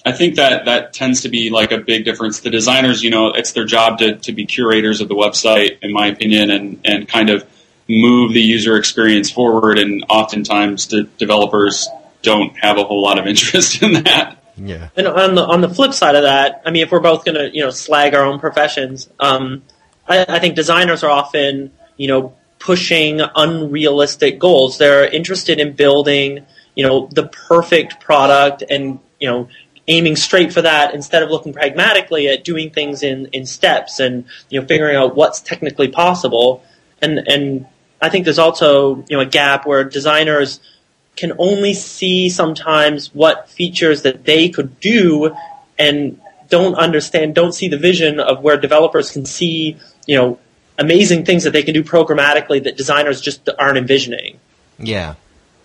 [0.04, 2.40] I think that that tends to be like a big difference.
[2.40, 5.92] The designers, you know, it's their job to, to be curators of the website, in
[5.92, 7.46] my opinion, and, and kind of
[7.88, 9.78] move the user experience forward.
[9.78, 11.88] And oftentimes, the developers
[12.22, 14.38] don't have a whole lot of interest in that.
[14.56, 14.88] Yeah.
[14.96, 17.36] And on the on the flip side of that, I mean, if we're both going
[17.36, 19.62] to you know slag our own professions, um,
[20.06, 24.78] I, I think designers are often you know pushing unrealistic goals.
[24.78, 26.46] They're interested in building
[26.76, 29.48] you know the perfect product and you know
[29.88, 34.24] aiming straight for that instead of looking pragmatically at doing things in in steps and
[34.48, 36.62] you know figuring out what's technically possible.
[37.02, 37.66] And and
[38.00, 40.60] I think there's also you know a gap where designers
[41.16, 45.34] can only see sometimes what features that they could do
[45.78, 50.38] and don't understand, don't see the vision of where developers can see, you know,
[50.80, 54.40] amazing things that they can do programmatically that designers just aren't envisioning.
[54.78, 55.14] Yeah.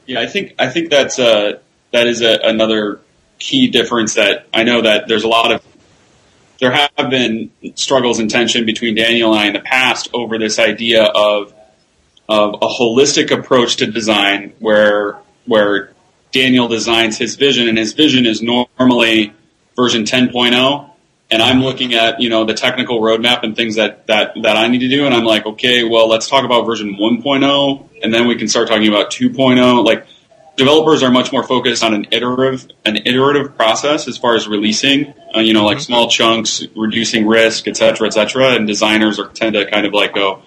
[0.06, 1.60] Yeah, I think I think that's uh,
[1.91, 2.99] that is a, another
[3.39, 5.63] key difference that I know that there's a lot of
[6.60, 10.60] there have been struggles and tension between Daniel and I in the past over this
[10.60, 11.54] idea of
[12.30, 15.91] of a holistic approach to design where where
[16.32, 19.34] Daniel designs his vision and his vision is normally
[19.75, 20.89] version 10.0
[21.31, 24.67] and I'm looking at you know the technical roadmap and things that that that I
[24.67, 28.27] need to do, and I'm like, okay, well, let's talk about version 1.0, and then
[28.27, 29.83] we can start talking about 2.0.
[29.85, 30.05] Like
[30.55, 35.13] developers are much more focused on an iterative an iterative process as far as releasing,
[35.35, 38.53] uh, you know, like small chunks, reducing risk, et cetera, et cetera.
[38.53, 40.43] And designers are tend to kind of like go,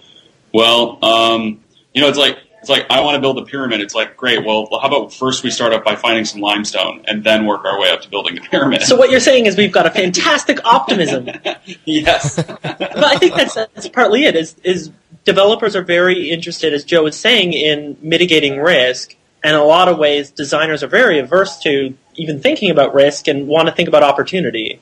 [0.52, 1.60] well, um,
[1.92, 2.38] you know, it's like
[2.68, 3.80] it's like I want to build a pyramid.
[3.80, 4.44] It's like great.
[4.44, 7.80] Well, how about first we start up by finding some limestone and then work our
[7.80, 8.82] way up to building the pyramid.
[8.82, 11.28] So what you're saying is we've got a fantastic optimism.
[11.84, 14.36] yes, but I think that's, that's partly it.
[14.36, 14.90] Is is
[15.24, 19.98] developers are very interested, as Joe was saying, in mitigating risk, and a lot of
[19.98, 24.02] ways, designers are very averse to even thinking about risk and want to think about
[24.02, 24.80] opportunity.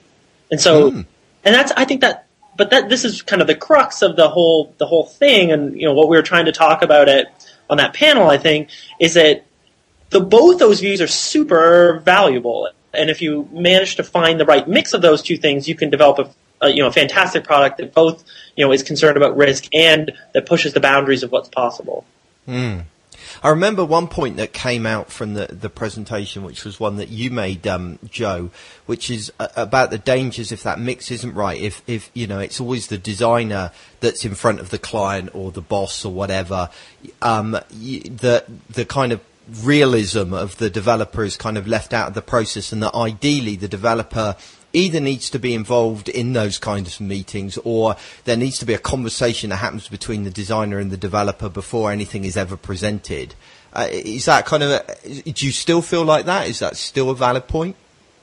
[0.50, 1.00] And so, hmm.
[1.44, 4.28] and that's I think that, but that this is kind of the crux of the
[4.28, 7.28] whole the whole thing, and you know what we were trying to talk about it
[7.68, 8.28] on that panel.
[8.28, 9.46] I think is that
[10.10, 12.68] the both those views are super valuable.
[12.92, 15.90] And if you manage to find the right mix of those two things, you can
[15.90, 18.24] develop a, you know a fantastic product that both
[18.56, 22.04] you know is concerned about risk and that pushes the boundaries of what's possible.
[22.46, 22.80] Hmm.
[23.46, 27.10] I remember one point that came out from the, the presentation, which was one that
[27.10, 28.50] you made, um, Joe,
[28.86, 31.60] which is uh, about the dangers if that mix isn't right.
[31.60, 35.52] If, if, you know, it's always the designer that's in front of the client or
[35.52, 36.70] the boss or whatever,
[37.22, 39.20] um, the, the kind of
[39.62, 43.54] realism of the developer is kind of left out of the process and that ideally
[43.54, 44.34] the developer
[44.76, 48.74] either needs to be involved in those kinds of meetings or there needs to be
[48.74, 53.34] a conversation that happens between the designer and the developer before anything is ever presented.
[53.72, 56.46] Uh, is that kind of, a, do you still feel like that?
[56.46, 57.74] Is that still a valid point?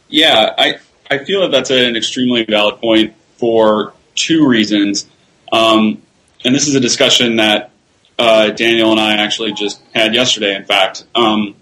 [0.10, 0.78] Yeah, I,
[1.10, 5.08] I feel that that's an extremely valid point for two reasons.
[5.52, 6.02] Um,
[6.46, 7.72] and this is a discussion that
[8.20, 11.06] uh, Daniel and I actually just had yesterday, in fact.
[11.16, 11.56] Um,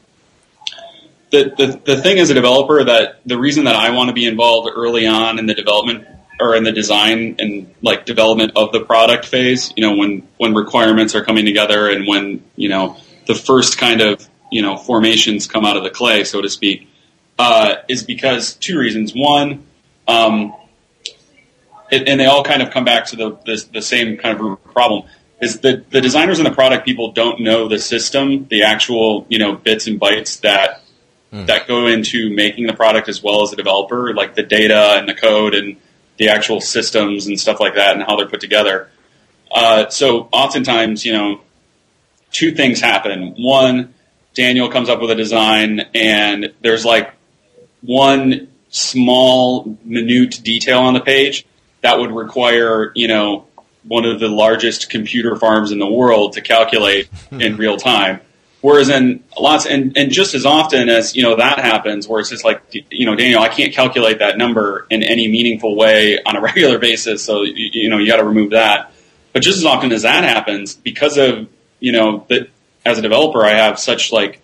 [1.31, 4.25] the, the, the thing as a developer that the reason that I want to be
[4.25, 6.05] involved early on in the development
[6.39, 10.53] or in the design and like development of the product phase, you know, when, when
[10.53, 15.47] requirements are coming together and when, you know, the first kind of, you know, formations
[15.47, 16.89] come out of the clay, so to speak,
[17.39, 19.13] uh, is because two reasons.
[19.15, 19.65] One,
[20.07, 20.53] um,
[21.89, 24.63] it, and they all kind of come back to the, the, the same kind of
[24.73, 25.03] problem
[25.41, 29.39] is that the designers and the product people don't know the system, the actual, you
[29.39, 30.80] know, bits and bytes that
[31.31, 35.07] that go into making the product as well as the developer, like the data and
[35.07, 35.77] the code and
[36.17, 38.89] the actual systems and stuff like that and how they're put together.
[39.49, 41.41] Uh, so oftentimes, you know,
[42.31, 43.35] two things happen.
[43.37, 43.93] One,
[44.33, 47.13] Daniel comes up with a design and there's like
[47.81, 51.45] one small minute detail on the page
[51.81, 53.47] that would require, you know,
[53.83, 58.21] one of the largest computer farms in the world to calculate in real time.
[58.61, 62.29] Whereas in lots, and, and just as often as, you know, that happens, where it's
[62.29, 66.35] just like, you know, Daniel, I can't calculate that number in any meaningful way on
[66.35, 68.93] a regular basis, so, you, you know, you gotta remove that.
[69.33, 71.47] But just as often as that happens, because of,
[71.79, 72.49] you know, that
[72.85, 74.41] as a developer, I have such like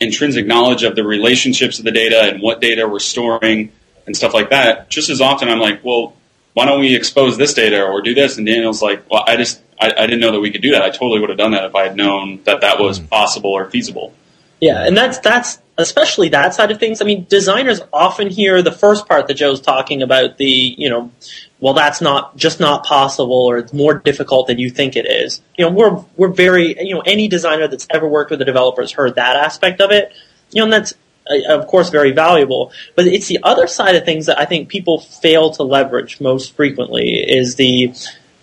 [0.00, 3.70] intrinsic knowledge of the relationships of the data and what data we're storing
[4.06, 6.16] and stuff like that, just as often I'm like, well,
[6.54, 8.36] why don't we expose this data or do this?
[8.36, 10.82] And Daniel's like, well, I just, I, I didn't know that we could do that.
[10.82, 13.68] I totally would have done that if I had known that that was possible or
[13.68, 14.14] feasible.
[14.60, 17.02] Yeah, and that's that's especially that side of things.
[17.02, 21.10] I mean, designers often hear the first part that Joe's talking about the, you know,
[21.58, 25.40] well, that's not just not possible, or it's more difficult than you think it is.
[25.58, 28.82] You know, we're we're very, you know, any designer that's ever worked with a developer
[28.82, 30.12] has heard that aspect of it.
[30.52, 30.94] You know, and that's
[31.28, 32.72] uh, of course very valuable.
[32.94, 36.54] But it's the other side of things that I think people fail to leverage most
[36.54, 37.92] frequently is the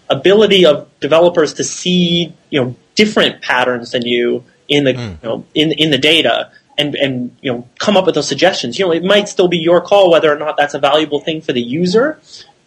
[0.09, 5.45] ability of developers to see, you know, different patterns than you in the, you know,
[5.53, 8.79] in in the data and and you know come up with those suggestions.
[8.79, 11.41] You know, it might still be your call whether or not that's a valuable thing
[11.41, 12.19] for the user,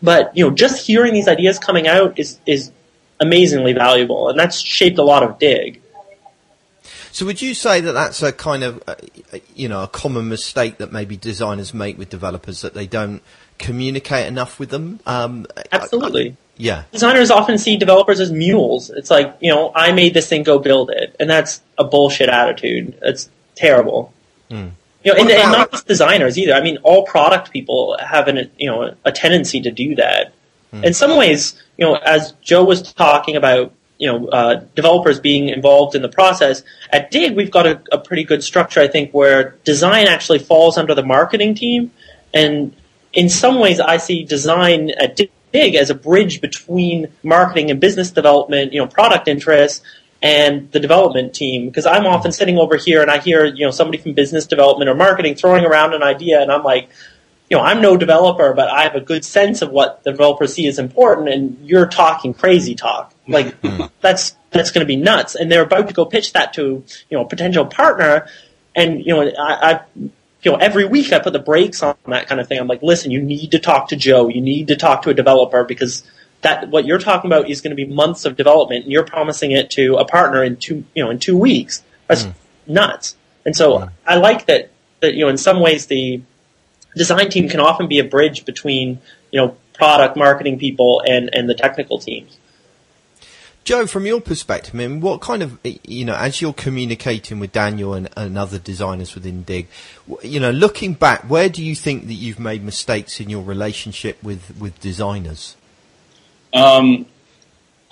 [0.02, 2.70] but you know, just hearing these ideas coming out is is
[3.18, 5.80] amazingly valuable, and that's shaped a lot of Digg.
[7.10, 8.94] So would you say that that's a kind of, uh,
[9.54, 13.22] you know, a common mistake that maybe designers make with developers that they don't
[13.58, 14.98] communicate enough with them?
[15.04, 16.38] Um, Absolutely.
[16.54, 16.82] I- yeah.
[16.92, 18.90] Designers often see developers as mules.
[18.90, 21.16] It's like, you know, I made this thing, go build it.
[21.18, 22.94] And that's a bullshit attitude.
[23.02, 24.12] It's terrible.
[25.04, 26.52] You know, and, and not just designers either.
[26.52, 30.32] I mean, all product people have an, you know, a tendency to do that.
[30.84, 35.48] In some ways, you know, as Joe was talking about, you know, uh, developers being
[35.48, 39.12] involved in the process, at Digg, we've got a, a pretty good structure, I think,
[39.12, 41.90] where design actually falls under the marketing team.
[42.32, 42.74] And
[43.12, 48.10] in some ways, I see design at Digg as a bridge between marketing and business
[48.10, 49.82] development, you know, product interests,
[50.22, 51.66] and the development team.
[51.66, 54.88] Because I'm often sitting over here and I hear, you know, somebody from business development
[54.88, 56.88] or marketing throwing around an idea, and I'm like,
[57.50, 60.54] you know, I'm no developer, but I have a good sense of what the developers
[60.54, 63.12] see as important, and you're talking crazy talk.
[63.28, 63.54] Like
[64.00, 65.34] that's that's going to be nuts.
[65.34, 68.26] And they're about to go pitch that to you know a potential partner,
[68.74, 70.10] and you know I, I
[70.42, 72.58] you know every week I put the brakes on that kind of thing.
[72.58, 74.28] I'm like, listen, you need to talk to Joe.
[74.28, 76.02] You need to talk to a developer because
[76.42, 79.52] that what you're talking about is going to be months of development, and you're promising
[79.52, 81.82] it to a partner in two you know in two weeks.
[82.08, 82.30] That's hmm.
[82.66, 83.16] nuts.
[83.44, 83.88] And so hmm.
[84.06, 86.22] I like that that you know in some ways the
[86.96, 89.00] design team can often be a bridge between
[89.30, 92.36] you know product marketing people and and the technical teams.
[93.64, 97.52] Joe, from your perspective, I mean, what kind of, you know, as you're communicating with
[97.52, 99.68] Daniel and, and other designers within Digg,
[100.22, 104.20] you know, looking back, where do you think that you've made mistakes in your relationship
[104.22, 105.56] with, with designers?
[106.52, 107.06] Um,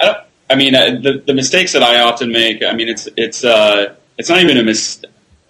[0.01, 0.19] I, don't,
[0.51, 2.65] I mean, uh, the the mistakes that I often make.
[2.65, 5.03] I mean, it's it's uh, it's not even a mis.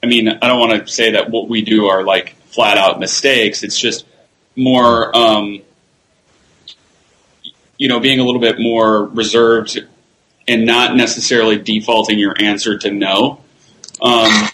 [0.03, 3.01] I mean, I don't want to say that what we do are like flat out
[3.01, 3.63] mistakes.
[3.63, 4.07] It's just
[4.57, 5.63] more, um,
[7.79, 9.87] you know, being a little bit more reserved
[10.51, 13.41] and not necessarily defaulting your answer to no.
[14.03, 14.49] Um,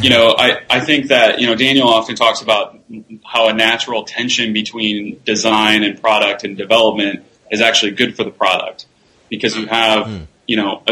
[0.00, 2.78] you know, I, I think that, you know, Daniel often talks about
[3.24, 8.30] how a natural tension between design and product and development is actually good for the
[8.30, 8.86] product
[9.28, 10.08] because you have,
[10.46, 10.82] you know,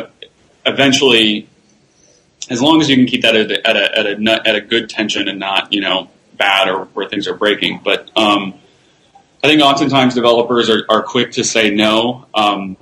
[0.67, 1.49] eventually,
[2.51, 4.61] as long as you can keep that at a, at a, at a, at a
[4.61, 7.81] good tension and not, you know, bad or where things are breaking.
[7.83, 8.55] But, um,
[9.45, 12.27] I think oftentimes developers are, are quick to say no.
[12.33, 12.77] Um,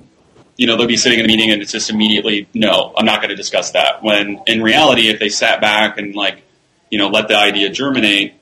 [0.61, 3.19] you know, they'll be sitting in a meeting and it's just immediately, no, I'm not
[3.19, 4.03] going to discuss that.
[4.03, 6.43] When in reality, if they sat back and like,
[6.91, 8.35] you know, let the idea germinate,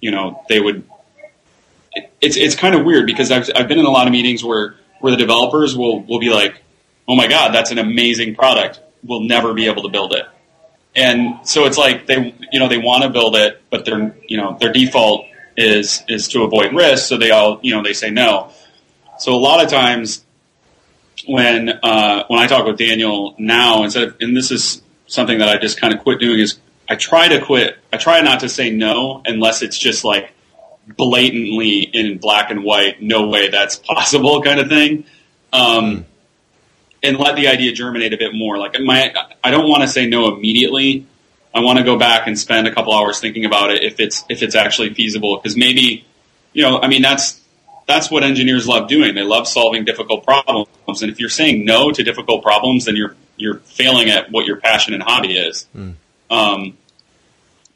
[0.00, 0.88] you know, they would.
[2.20, 4.76] It's it's kind of weird because I've I've been in a lot of meetings where
[5.00, 6.62] where the developers will will be like,
[7.08, 8.78] oh my god, that's an amazing product.
[9.02, 10.24] We'll never be able to build it.
[10.94, 14.36] And so it's like they you know they want to build it, but their you
[14.36, 15.26] know their default
[15.56, 18.52] is is to avoid risk, so they all you know they say no.
[19.18, 20.22] So a lot of times
[21.26, 25.48] when uh, when I talk with Daniel now, instead of and this is something that
[25.48, 26.58] I just kind of quit doing is
[26.88, 27.78] I try to quit.
[27.92, 30.32] I try not to say no unless it's just like
[30.86, 35.04] blatantly in black and white, no way that's possible kind of thing.
[35.52, 36.06] Um,
[37.02, 38.58] and let the idea germinate a bit more.
[38.58, 41.06] Like my, I don't want to say no immediately.
[41.54, 44.24] I want to go back and spend a couple hours thinking about it if it's
[44.28, 45.36] if it's actually feasible.
[45.36, 46.04] Because maybe,
[46.52, 47.40] you know, I mean that's
[47.86, 49.14] that's what engineers love doing.
[49.14, 50.68] They love solving difficult problems.
[51.02, 54.56] And if you're saying no to difficult problems, then you're you're failing at what your
[54.56, 55.66] passion and hobby is.
[56.30, 56.76] Um,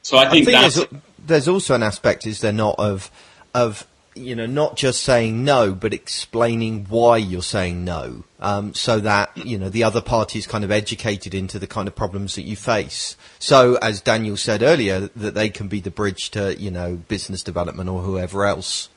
[0.02, 0.88] so I I think, think that's there's,
[1.26, 3.10] there's also an aspect, is there not, of,
[3.54, 8.98] of, you know, not just saying no, but explaining why you're saying no, um, so
[9.00, 12.34] that, you know, the other party is kind of educated into the kind of problems
[12.34, 13.16] that you face.
[13.38, 17.42] So, as Daniel said earlier, that they can be the bridge to, you know, business
[17.42, 18.88] development or whoever else.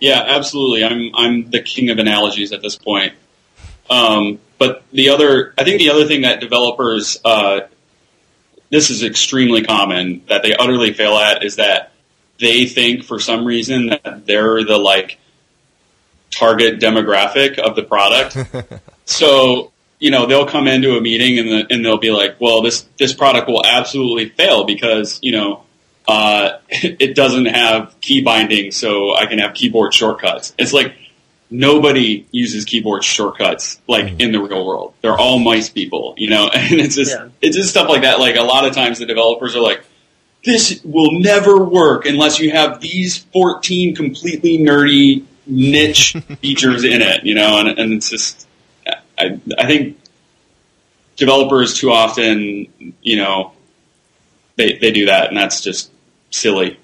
[0.00, 0.84] Yeah, absolutely.
[0.84, 3.14] I'm I'm the king of analogies at this point.
[3.90, 7.60] Um, but the other, I think the other thing that developers, uh,
[8.70, 11.92] this is extremely common that they utterly fail at is that
[12.38, 15.18] they think for some reason that they're the like
[16.30, 18.36] target demographic of the product.
[19.04, 22.62] so you know they'll come into a meeting and, the, and they'll be like, well,
[22.62, 25.64] this this product will absolutely fail because you know
[26.08, 30.54] uh, it doesn't have key binding, so I can have keyboard shortcuts.
[30.58, 30.94] It's like
[31.50, 34.94] nobody uses keyboard shortcuts like in the real world.
[35.02, 37.28] They're all mice people, you know, and it's just Yeah.
[37.40, 38.20] it's just stuff like that.
[38.20, 39.82] Like a lot of times the developers are like,
[40.44, 47.24] this will never work unless you have these 14 completely nerdy niche features in it,
[47.24, 48.46] you know, and, and it's just,
[49.18, 49.98] I, I think
[51.16, 52.66] developers too often,
[53.02, 53.52] you know,
[54.60, 55.90] they, they do that and that's just
[56.30, 56.78] silly.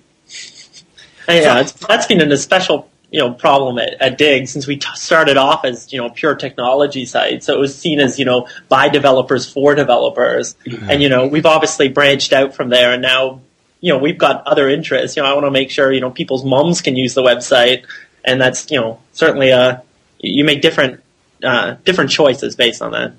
[1.28, 4.88] Yeah, it's, that's been a special you know problem at, at Digg since we t-
[4.94, 8.48] started off as you know pure technology site, so it was seen as you know
[8.68, 10.56] by developers for developers,
[10.88, 13.40] and you know we've obviously branched out from there, and now
[13.80, 15.16] you know we've got other interests.
[15.16, 17.84] You know, I want to make sure you know people's moms can use the website,
[18.24, 19.78] and that's you know certainly uh
[20.18, 21.02] you make different
[21.42, 23.12] uh, different choices based on that.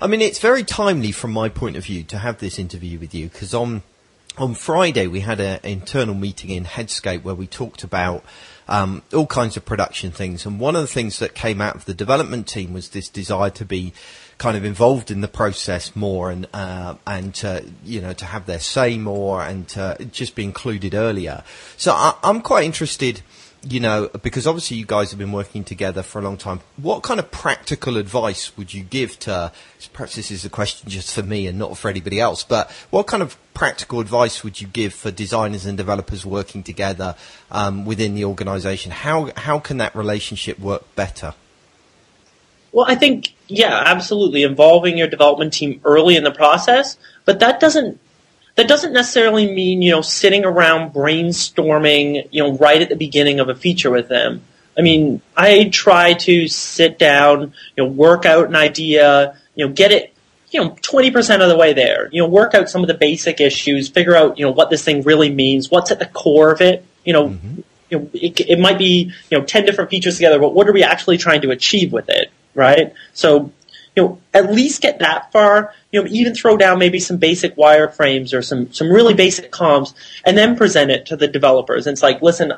[0.00, 3.14] I mean, it's very timely from my point of view to have this interview with
[3.14, 3.82] you because on
[4.38, 8.22] on Friday we had an internal meeting in Headscape where we talked about
[8.68, 11.84] um, all kinds of production things, and one of the things that came out of
[11.86, 13.94] the development team was this desire to be
[14.38, 18.44] kind of involved in the process more and uh, and to you know to have
[18.44, 21.42] their say more and to just be included earlier.
[21.78, 23.22] So I, I'm quite interested
[23.68, 26.60] you know, because obviously you guys have been working together for a long time.
[26.76, 29.52] What kind of practical advice would you give to?
[29.92, 32.44] Perhaps this is a question just for me and not for anybody else.
[32.44, 37.16] But what kind of practical advice would you give for designers and developers working together
[37.50, 38.92] um, within the organisation?
[38.92, 41.34] How how can that relationship work better?
[42.72, 47.58] Well, I think yeah, absolutely involving your development team early in the process, but that
[47.60, 48.00] doesn't
[48.56, 53.40] that doesn't necessarily mean you know sitting around brainstorming you know right at the beginning
[53.40, 54.42] of a feature with them.
[54.78, 59.72] I mean, I try to sit down, you know, work out an idea, you know,
[59.72, 60.12] get it,
[60.50, 62.10] you know, twenty percent of the way there.
[62.12, 64.84] You know, work out some of the basic issues, figure out you know what this
[64.84, 66.84] thing really means, what's at the core of it.
[67.04, 67.60] You know, mm-hmm.
[67.90, 70.72] you know, it, it might be you know ten different features together, but what are
[70.72, 72.30] we actually trying to achieve with it?
[72.56, 72.94] right?
[73.12, 73.52] So,
[73.96, 75.72] you know, at least get that far.
[75.90, 79.94] You know, even throw down maybe some basic wireframes or some some really basic comps,
[80.24, 81.86] and then present it to the developers.
[81.86, 82.52] And it's like, listen,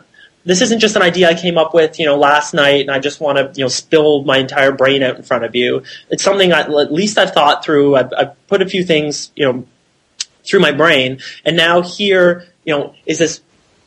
[0.45, 2.99] this isn't just an idea I came up with, you know, last night, and I
[2.99, 5.85] just want to, you know, spill my entire brain out in front of you.
[6.11, 7.97] It's something I, at least I've thought through.
[7.97, 9.67] I've, I've put a few things, you know,
[10.45, 13.43] through my brain, and now here, you know, is this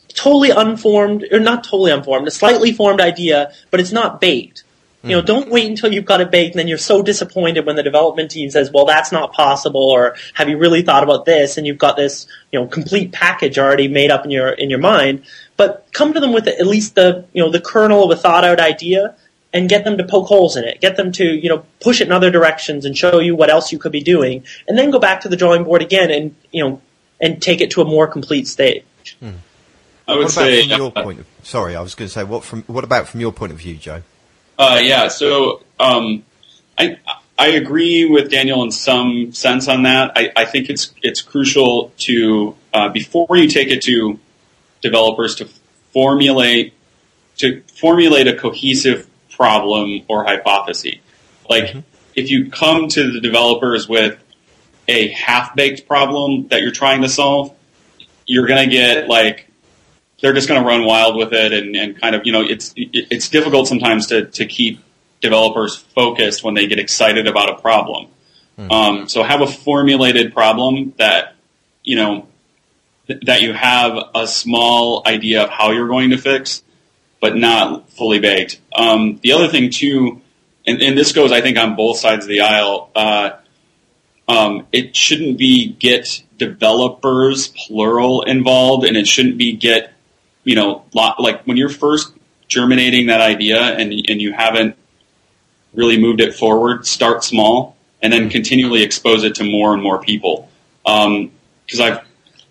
[0.09, 4.63] totally unformed, or not totally unformed, a slightly formed idea, but it's not baked.
[5.03, 7.75] You know, don't wait until you've got it baked and then you're so disappointed when
[7.75, 11.57] the development team says, well, that's not possible or have you really thought about this
[11.57, 14.79] and you've got this, you know, complete package already made up in your, in your
[14.79, 15.23] mind.
[15.57, 18.45] But come to them with at least the, you know, the kernel of a thought
[18.45, 19.15] out idea
[19.53, 20.79] and get them to poke holes in it.
[20.81, 23.71] Get them to, you know, push it in other directions and show you what else
[23.71, 24.43] you could be doing.
[24.67, 26.81] And then go back to the drawing board again and, you know,
[27.19, 28.83] and take it to a more complete stage.
[29.19, 29.31] Hmm.
[30.07, 32.23] I would what say, from your uh, point of, sorry, I was going to say,
[32.23, 34.03] what from, what about from your point of view, Joe?
[34.57, 36.23] Uh, yeah, so um,
[36.77, 36.97] I
[37.37, 40.11] I agree with Daniel in some sense on that.
[40.15, 44.19] I, I think it's it's crucial to uh, before you take it to
[44.81, 45.49] developers to
[45.93, 46.73] formulate
[47.37, 50.95] to formulate a cohesive problem or hypothesis.
[51.49, 51.79] Like mm-hmm.
[52.15, 54.21] if you come to the developers with
[54.87, 57.55] a half baked problem that you're trying to solve,
[58.25, 59.50] you're going to get like
[60.21, 62.73] they're just going to run wild with it and, and kind of you know it's
[62.75, 64.79] it's difficult sometimes to to keep
[65.19, 68.07] developers focused when they get excited about a problem.
[68.57, 68.71] Mm-hmm.
[68.71, 71.35] Um, so have a formulated problem that
[71.83, 72.27] you know
[73.07, 76.63] th- that you have a small idea of how you're going to fix,
[77.19, 78.59] but not fully baked.
[78.73, 80.21] Um, the other thing too,
[80.65, 82.89] and, and, this goes I think on both sides of the aisle.
[82.95, 83.31] Uh,
[84.27, 89.90] um, it shouldn't be get developers plural involved, and it shouldn't be get
[90.43, 92.13] you know, like when you're first
[92.47, 94.75] germinating that idea and and you haven't
[95.73, 99.99] really moved it forward, start small and then continually expose it to more and more
[99.99, 100.49] people.
[100.83, 101.31] Because um,
[101.81, 102.01] I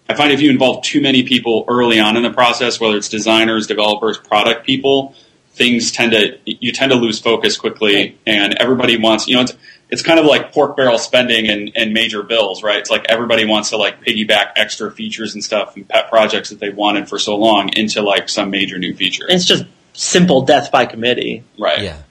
[0.09, 3.09] I find if you involve too many people early on in the process, whether it's
[3.09, 5.15] designers, developers, product people,
[5.61, 9.43] things tend to you tend to lose focus quickly, and everybody wants you know.
[9.43, 9.55] It's,
[9.91, 12.79] it's kind of like pork barrel spending and, and major bills, right?
[12.79, 16.61] It's like everybody wants to like piggyback extra features and stuff and pet projects that
[16.61, 19.25] they wanted for so long into like some major new feature.
[19.25, 21.83] And it's just simple death by committee, right?
[21.83, 22.03] Yeah,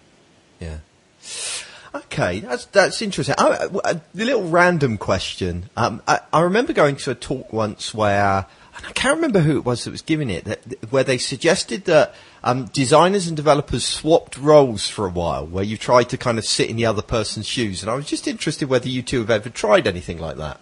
[0.59, 0.77] yeah.
[1.95, 3.35] Okay, that's that's interesting.
[3.37, 5.69] I, I, the little random question.
[5.77, 8.45] Um, I, I remember going to a talk once where
[8.87, 12.13] I can't remember who it was that was giving it, that, where they suggested that
[12.43, 16.45] um, designers and developers swapped roles for a while, where you tried to kind of
[16.45, 17.81] sit in the other person's shoes.
[17.81, 20.59] And I was just interested whether you two have ever tried anything like that.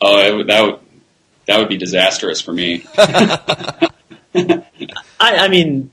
[0.00, 0.80] Oh, that would
[1.46, 2.84] that would be disastrous for me.
[2.96, 4.62] I,
[5.20, 5.90] I mean,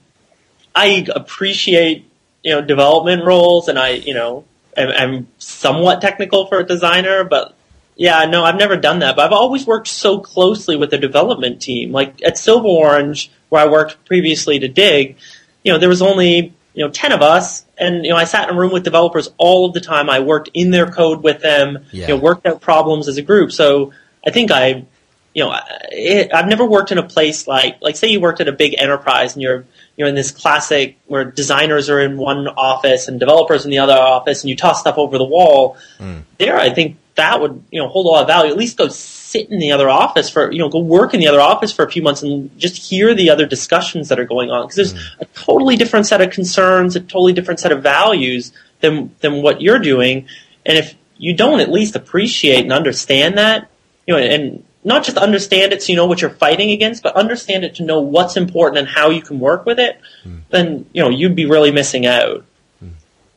[0.74, 2.10] I appreciate
[2.44, 4.46] you know development roles, and I you know
[4.76, 7.56] am, am somewhat technical for a designer, but
[7.96, 11.62] yeah, no, I've never done that, but I've always worked so closely with the development
[11.62, 11.92] team.
[11.92, 15.18] Like at Silver Orange, where I worked previously to Digg,
[15.64, 18.50] you know, there was only you know ten of us, and you know, I sat
[18.50, 20.10] in a room with developers all of the time.
[20.10, 22.08] I worked in their code with them, yeah.
[22.08, 23.52] you know, worked out problems as a group.
[23.52, 23.92] So
[24.26, 24.86] I think I,
[25.34, 25.56] you know,
[25.92, 28.76] it, I've never worked in a place like like say you worked at a big
[28.78, 29.66] enterprise and you're
[29.98, 33.94] you're in this classic where designers are in one office and developers in the other
[33.94, 35.78] office, and you toss stuff over the wall.
[36.00, 36.24] Mm.
[36.38, 38.52] There, I think that would you know hold a lot of value.
[38.52, 38.88] At least go
[39.30, 41.86] sit in the other office for you know go work in the other office for
[41.86, 44.94] a few months and just hear the other discussions that are going on because there's
[44.94, 45.22] mm.
[45.22, 48.52] a totally different set of concerns, a totally different set of values
[48.82, 50.28] than than what you're doing.
[50.66, 53.70] And if you don't at least appreciate and understand that,
[54.08, 57.16] you know, and not just understand it so you know what you're fighting against, but
[57.16, 60.42] understand it to know what's important and how you can work with it, mm.
[60.50, 62.46] then you know you'd be really missing out.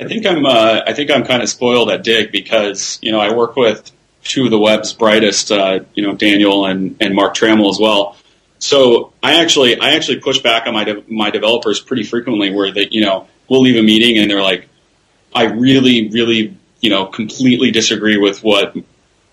[0.00, 3.20] I think I'm uh, I think I'm kind of spoiled at Digg because you know
[3.20, 3.92] I work with
[4.24, 8.16] two of the web's brightest, uh, you know Daniel and and Mark Trammell as well.
[8.58, 12.72] so I actually I actually push back on my de- my developers pretty frequently, where
[12.72, 14.68] they you know we'll leave a meeting and they're like,
[15.34, 18.76] I really really you know completely disagree with what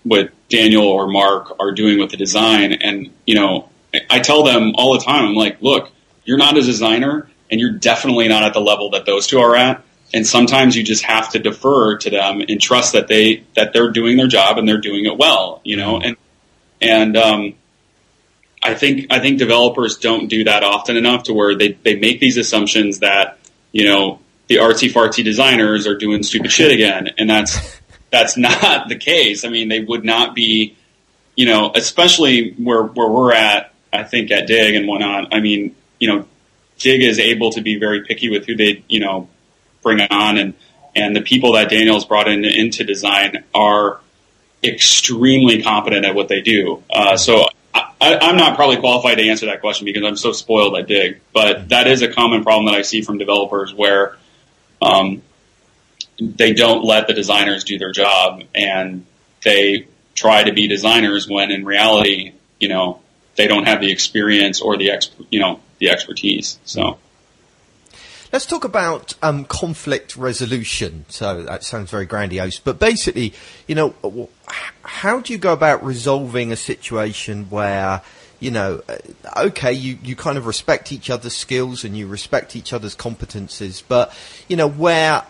[0.02, 3.68] what Daniel or Mark are doing with the design, and you know
[4.08, 5.90] I tell them all the time, I'm like, look,
[6.24, 9.56] you're not a designer, and you're definitely not at the level that those two are
[9.56, 9.84] at.
[10.12, 13.90] And sometimes you just have to defer to them and trust that they that they're
[13.90, 16.00] doing their job and they're doing it well, you know.
[16.00, 16.16] And
[16.80, 17.54] and um,
[18.62, 22.20] I think I think developers don't do that often enough to where they they make
[22.20, 23.38] these assumptions that
[23.72, 27.80] you know the artsy fartsy designers are doing stupid shit again, and that's
[28.10, 29.44] that's not the case.
[29.44, 30.76] I mean, they would not be,
[31.36, 33.72] you know, especially where where we're at.
[33.92, 35.34] I think at Digg and whatnot.
[35.34, 36.26] I mean, you know,
[36.78, 39.28] Digg is able to be very picky with who they you know
[39.82, 40.54] bring on, and
[40.94, 44.00] and the people that Daniel's brought in into design are
[44.62, 46.82] extremely competent at what they do.
[46.90, 50.76] Uh, so I, I'm not probably qualified to answer that question because I'm so spoiled
[50.76, 54.16] at Digg, but that is a common problem that I see from developers where
[54.82, 55.22] um,
[56.18, 59.06] they don't let the designers do their job and
[59.44, 63.00] they try to be designers when in reality, you know,
[63.36, 66.58] they don't have the experience or the ex- you know the expertise.
[66.64, 66.98] So.
[68.32, 71.04] Let's talk about um, conflict resolution.
[71.08, 73.34] So that sounds very grandiose, but basically,
[73.66, 74.28] you know,
[74.82, 78.02] how do you go about resolving a situation where,
[78.38, 82.54] you know, uh, okay, you, you kind of respect each other's skills and you respect
[82.54, 84.16] each other's competences, but,
[84.48, 85.24] you know, where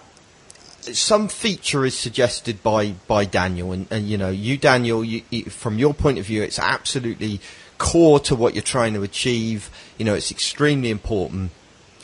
[0.81, 5.79] some feature is suggested by, by Daniel, and, and you know, you, Daniel, you, from
[5.79, 7.41] your point of view, it's absolutely
[7.79, 9.71] core to what you're trying to achieve.
[9.97, 11.51] You know, it's extremely important.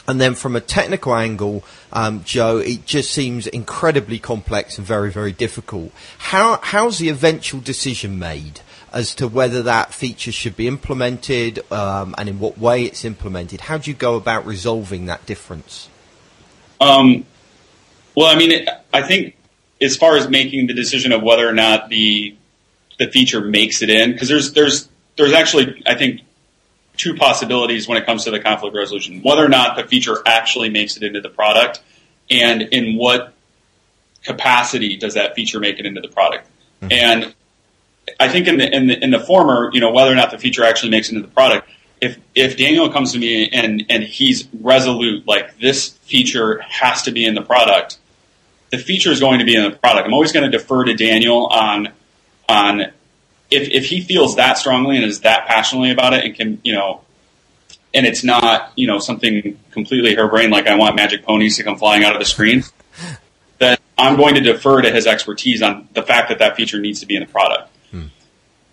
[0.09, 5.11] And then from a technical angle, um, Joe, it just seems incredibly complex and very,
[5.11, 5.92] very difficult.
[6.18, 8.61] How, how's the eventual decision made
[8.92, 13.62] as to whether that feature should be implemented um, and in what way it's implemented?
[13.62, 15.88] How do you go about resolving that difference?
[16.80, 17.26] Um,
[18.16, 19.36] well, I mean, it, I think
[19.80, 22.34] as far as making the decision of whether or not the
[22.98, 26.22] the feature makes it in, because there's there's there's actually I think
[26.97, 30.70] two possibilities when it comes to the conflict resolution: whether or not the feature actually
[30.70, 31.80] makes it into the product,
[32.30, 33.32] and in what
[34.22, 36.49] capacity does that feature make it into the product.
[36.82, 36.92] Mm-hmm.
[36.92, 37.34] And
[38.20, 40.38] I think in the, in the in the former, you know, whether or not the
[40.38, 41.68] feature actually makes it into the product.
[42.01, 47.12] If if Daniel comes to me and and he's resolute, like this feature has to
[47.12, 47.99] be in the product,
[48.70, 50.07] the feature is going to be in the product.
[50.07, 51.88] I'm always going to defer to Daniel on
[52.49, 52.92] on
[53.51, 56.72] if if he feels that strongly and is that passionately about it and can you
[56.72, 57.03] know
[57.94, 61.64] and it's not you know something completely her brain like I want magic ponies to
[61.64, 62.64] come flying out of the screen,
[63.59, 67.01] then I'm going to defer to his expertise on the fact that that feature needs
[67.01, 67.70] to be in the product.
[67.90, 68.07] Hmm.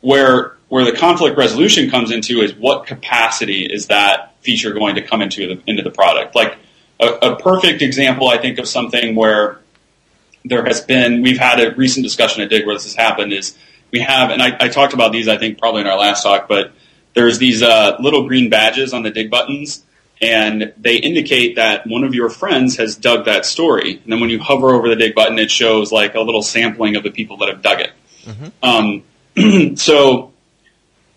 [0.02, 5.02] Where where the conflict resolution comes into is what capacity is that feature going to
[5.02, 6.36] come into the into the product?
[6.36, 6.58] Like
[7.00, 9.60] a, a perfect example, I think of something where
[10.44, 13.58] there has been we've had a recent discussion at Digg where this has happened is
[13.94, 16.50] we have, and I, I, talked about these, I think, probably in our last talk,
[16.50, 16.72] but
[17.14, 19.86] there's these uh, little green badges on the digg buttons,
[20.20, 24.02] and they indicate that one of your friends has dug that story.
[24.04, 26.96] And then when you hover over the digg button, it shows like a little sampling
[26.96, 27.92] of the people that have dug it.
[28.26, 28.66] Mm-hmm.
[29.38, 30.34] Um, so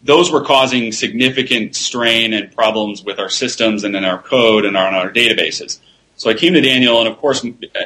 [0.02, 4.76] those were causing significant strain and problems with our systems and in our code and
[4.76, 5.78] on our databases.
[6.16, 7.44] So I came to Daniel, and of course,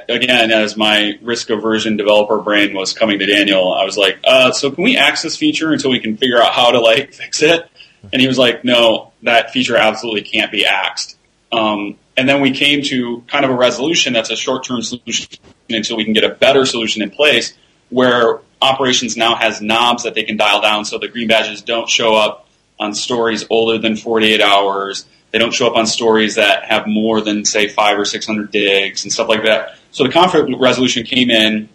[0.09, 4.53] again, as my risk aversion developer brain was coming to Daniel, I was like, uh,
[4.53, 7.43] "So can we axe this feature until we can figure out how to like fix
[7.43, 7.69] it?"
[8.13, 11.17] And he was like, "No, that feature absolutely can't be axed."
[11.51, 15.29] Um, and then we came to kind of a resolution that's a short-term solution
[15.69, 17.55] until we can get a better solution in place,
[17.89, 21.89] where operations now has knobs that they can dial down, so the green badges don't
[21.89, 22.47] show up
[22.79, 27.21] on stories older than 48 hours they don't show up on stories that have more
[27.21, 29.77] than say five or six hundred diggs and stuff like that.
[29.93, 31.69] So the conflict resolution came in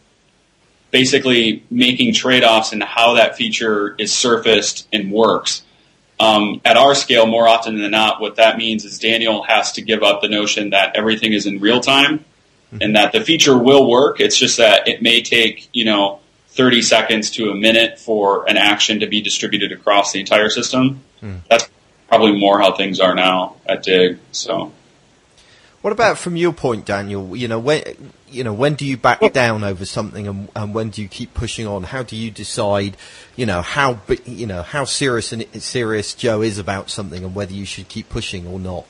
[0.91, 5.61] basically making trade-offs in how that feature is surfaced and works.
[6.21, 9.81] Um, at our scale, more often than not, what that means is Daniel has to
[9.81, 12.77] give up the notion that everything is in real time mm-hmm.
[12.79, 14.21] and that the feature will work.
[14.21, 18.55] It's just that it may take, you know, 30 seconds to a minute for an
[18.55, 21.01] action to be distributed across the entire system.
[21.21, 21.41] Mm.
[21.49, 21.69] That's
[22.07, 24.19] probably more how things are now at Digg.
[24.31, 24.71] So.
[25.85, 27.35] What about from your point, Daniel?
[27.35, 27.83] You know, when
[28.31, 31.35] you know when do you back down over something, and, and when do you keep
[31.35, 31.83] pushing on?
[31.83, 32.97] How do you decide,
[33.35, 37.53] you know, how you know how serious and serious Joe is about something, and whether
[37.53, 38.85] you should keep pushing or not?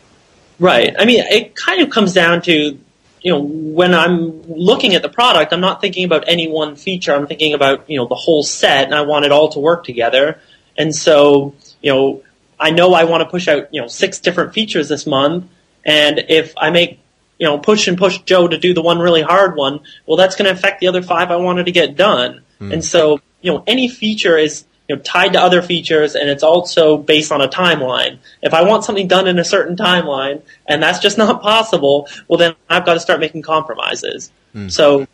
[0.58, 0.96] Right.
[0.98, 5.10] I mean, it kind of comes down to, you know, when I'm looking at the
[5.10, 7.14] product, I'm not thinking about any one feature.
[7.14, 9.84] I'm thinking about you know the whole set, and I want it all to work
[9.84, 10.40] together.
[10.78, 12.24] And so, you know,
[12.60, 15.46] I know I want to push out, you know, six different features this month,
[15.86, 17.00] and if I make,
[17.38, 20.36] you know, push and push Joe to do the one really hard one, well, that's
[20.36, 22.42] going to affect the other five I wanted to get done.
[22.60, 22.72] Hmm.
[22.72, 26.44] And so, you know, any feature is, you know, tied to other features, and it's
[26.44, 28.20] also based on a timeline.
[28.42, 32.38] If I want something done in a certain timeline, and that's just not possible, well,
[32.38, 34.32] then I've got to start making compromises.
[34.54, 34.70] Hmm.
[34.70, 35.08] So,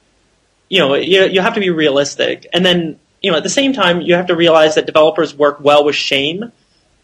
[0.70, 2.48] you know, you, you have to be realistic.
[2.54, 5.60] And then, you know, at the same time, you have to realize that developers work
[5.60, 6.52] well with shame.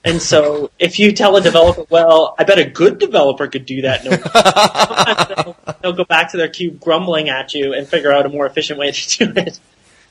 [0.04, 3.82] And so if you tell a developer, well, I bet a good developer could do
[3.82, 8.26] that, no, they'll, they'll go back to their cube grumbling at you and figure out
[8.26, 9.60] a more efficient way to do it.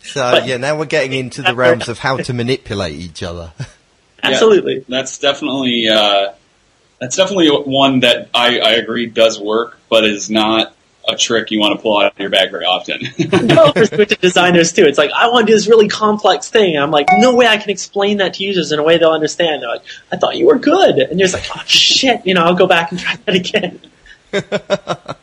[0.03, 3.53] So But- yeah, now we're getting into the realms of how to manipulate each other.
[4.23, 4.85] Absolutely.
[4.89, 6.33] That's definitely uh,
[7.01, 10.75] that's definitely one that I, I agree does work, but is not
[11.09, 13.01] a trick you want to pull out of your bag very often.
[13.17, 14.85] developers do it to designers too.
[14.85, 16.75] It's like I want to do this really complex thing.
[16.75, 19.11] And I'm like, no way I can explain that to users in a way they'll
[19.11, 19.63] understand.
[19.63, 22.43] They're like, I thought you were good, and you're just like, oh shit, you know,
[22.43, 23.81] I'll go back and try that again.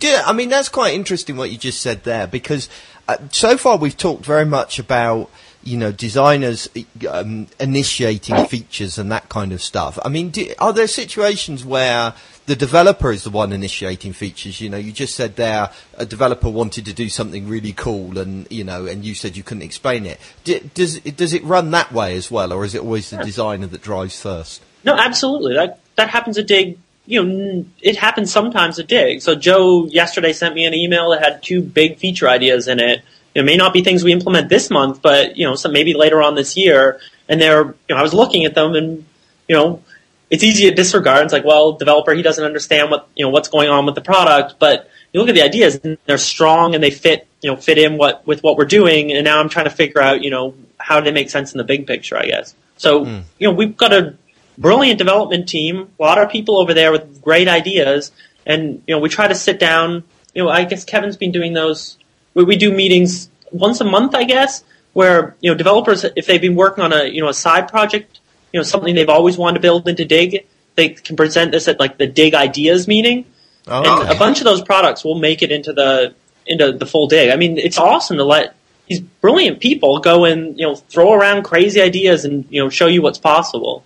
[0.00, 2.68] Yeah, I mean that's quite interesting what you just said there because
[3.06, 5.30] uh, so far we've talked very much about
[5.62, 6.68] you know designers
[7.08, 9.98] um, initiating features and that kind of stuff.
[10.02, 12.14] I mean, do, are there situations where
[12.50, 14.60] the developer is the one initiating features?
[14.60, 18.50] You know, you just said there a developer wanted to do something really cool, and
[18.50, 20.18] you know, and you said you couldn't explain it.
[20.42, 23.68] D- does does it run that way as well, or is it always the designer
[23.68, 24.62] that drives first?
[24.82, 25.54] No, absolutely.
[25.54, 26.76] That that happens at Digg.
[27.06, 29.22] You know, it happens sometimes at Digg.
[29.22, 33.02] So Joe yesterday sent me an email that had two big feature ideas in it.
[33.32, 36.20] It may not be things we implement this month, but you know, some maybe later
[36.20, 36.98] on this year.
[37.28, 39.06] And they're, you know, I was looking at them, and
[39.46, 39.84] you know,
[40.30, 41.24] it's easy to disregard.
[41.24, 44.00] It's like, well, developer, he doesn't understand what you know what's going on with the
[44.00, 44.54] product.
[44.58, 47.78] But you look at the ideas, and they're strong, and they fit, you know, fit
[47.78, 49.12] in what with what we're doing.
[49.12, 51.58] And now I'm trying to figure out, you know, how do they make sense in
[51.58, 52.54] the big picture, I guess.
[52.76, 53.18] So, hmm.
[53.38, 54.16] you know, we've got a
[54.56, 58.12] brilliant development team, a lot of people over there with great ideas,
[58.46, 60.04] and you know, we try to sit down.
[60.32, 61.98] You know, I guess Kevin's been doing those.
[62.34, 64.62] We, we do meetings once a month, I guess,
[64.92, 68.19] where you know developers, if they've been working on a you know a side project,
[68.52, 71.78] you know something they've always wanted to build into Digg, they can present this at
[71.78, 73.26] like the Digg Ideas meeting,
[73.66, 76.14] Oh, and a bunch of those products will make it into the
[76.46, 77.30] into the full Digg.
[77.30, 78.56] I mean, it's awesome to let
[78.88, 82.86] these brilliant people go and you know throw around crazy ideas and you know show
[82.86, 83.84] you what's possible.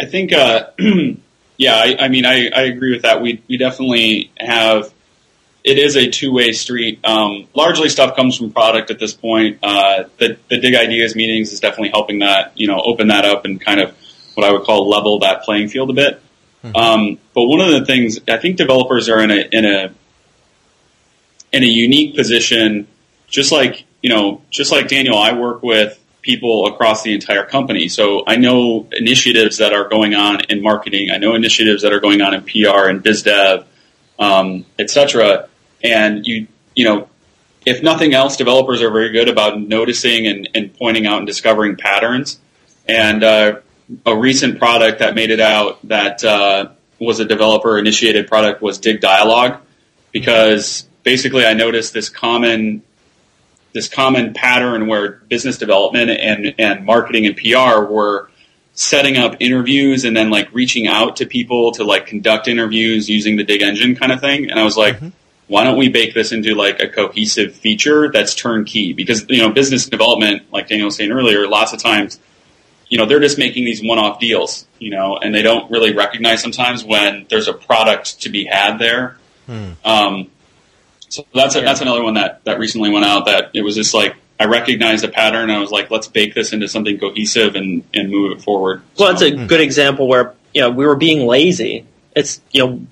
[0.00, 0.70] I think, uh,
[1.58, 3.20] yeah, I, I mean, I, I agree with that.
[3.20, 4.92] We we definitely have.
[5.64, 7.00] It is a two way street.
[7.04, 9.58] Um, largely, stuff comes from product at this point.
[9.62, 13.44] Uh, the the Digg Ideas meetings is definitely helping that you know open that up
[13.44, 13.96] and kind of
[14.34, 16.20] what I would call level that playing field a bit.
[16.74, 19.94] Um, but one of the things I think developers are in a in a
[21.52, 22.86] in a unique position,
[23.28, 27.88] just like you know, just like Daniel, I work with people across the entire company.
[27.88, 31.10] So I know initiatives that are going on in marketing.
[31.12, 33.66] I know initiatives that are going on in PR and biz dev,
[34.18, 35.48] um, etc.
[35.82, 37.08] And you, you know,
[37.64, 41.76] if nothing else, developers are very good about noticing and, and pointing out and discovering
[41.76, 42.40] patterns.
[42.88, 43.60] And uh,
[44.04, 48.78] a recent product that made it out that uh, was a developer initiated product was
[48.78, 49.60] Digg Dialogue,
[50.10, 52.82] because basically I noticed this common
[53.72, 58.28] this common pattern where business development and, and marketing and PR were
[58.74, 63.36] setting up interviews and then like reaching out to people to like conduct interviews using
[63.36, 64.50] the digg engine kind of thing.
[64.50, 64.98] And I was like,
[65.48, 68.92] why don't we bake this into like a cohesive feature that's turnkey?
[68.92, 72.18] Because, you know, business development, like Daniel was saying earlier, lots of times,
[72.88, 76.40] you know, they're just making these one-off deals, you know, and they don't really recognize
[76.42, 79.16] sometimes when there's a product to be had there.
[79.84, 80.30] Um,
[81.08, 81.64] so that's a, Yeah.
[81.66, 85.04] that's another one that, that recently went out that it was just like I recognized
[85.04, 88.32] a pattern and I was like, let's bake this into something cohesive and, and move
[88.32, 88.82] it forward.
[88.98, 91.84] Well, it's So- a good example where you know we were being lazy.
[92.16, 92.86] It's you know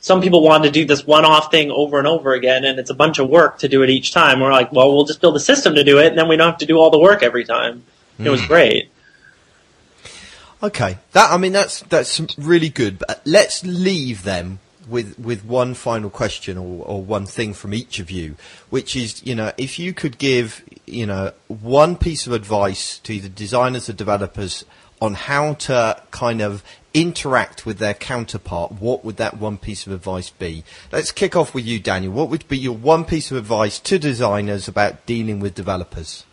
[0.00, 2.94] some people want to do this one-off thing over and over again, and it's a
[2.94, 4.40] bunch of work to do it each time.
[4.40, 6.50] We're like, well, we'll just build a system to do it, and then we don't
[6.50, 7.84] have to do all the work every time.
[8.18, 8.46] It was hmm.
[8.48, 8.90] great.
[10.62, 12.98] Okay, that I mean that's that's really good.
[12.98, 17.98] But let's leave them with with one final question or, or one thing from each
[17.98, 18.36] of you,
[18.68, 23.14] which is you know if you could give you know one piece of advice to
[23.14, 24.64] either designers or developers
[25.00, 29.92] on how to kind of interact with their counterpart, what would that one piece of
[29.92, 30.64] advice be?
[30.92, 32.12] Let's kick off with you, Daniel.
[32.12, 36.24] What would be your one piece of advice to designers about dealing with developers?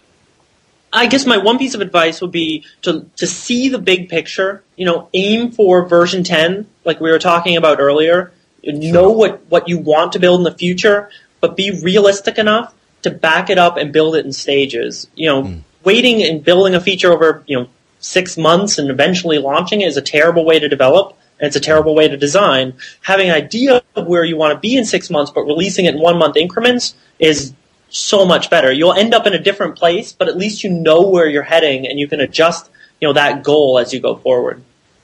[0.91, 4.63] I guess my one piece of advice would be to to see the big picture.
[4.75, 8.31] You know, aim for version ten, like we were talking about earlier.
[8.63, 11.09] Know what what you want to build in the future,
[11.41, 15.07] but be realistic enough to back it up and build it in stages.
[15.15, 15.57] You know, hmm.
[15.83, 17.67] waiting and building a feature over you know
[18.07, 21.59] six months and eventually launching it is a terrible way to develop and it's a
[21.59, 22.73] terrible way to design.
[23.01, 25.95] Having an idea of where you want to be in six months, but releasing it
[25.95, 27.53] in one month increments is
[27.89, 28.71] so much better.
[28.71, 31.87] You'll end up in a different place, but at least you know where you're heading
[31.87, 34.63] and you can adjust, you know, that goal as you go forward.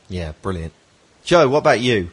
[0.10, 0.74] Yeah, brilliant.
[1.24, 2.10] Joe, what about you?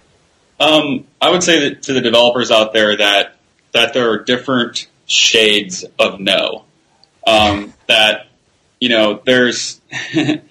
[0.59, 3.37] Um, I would say that to the developers out there that
[3.73, 6.65] that there are different shades of no.
[7.27, 8.27] Um, that
[8.79, 9.81] you know, there's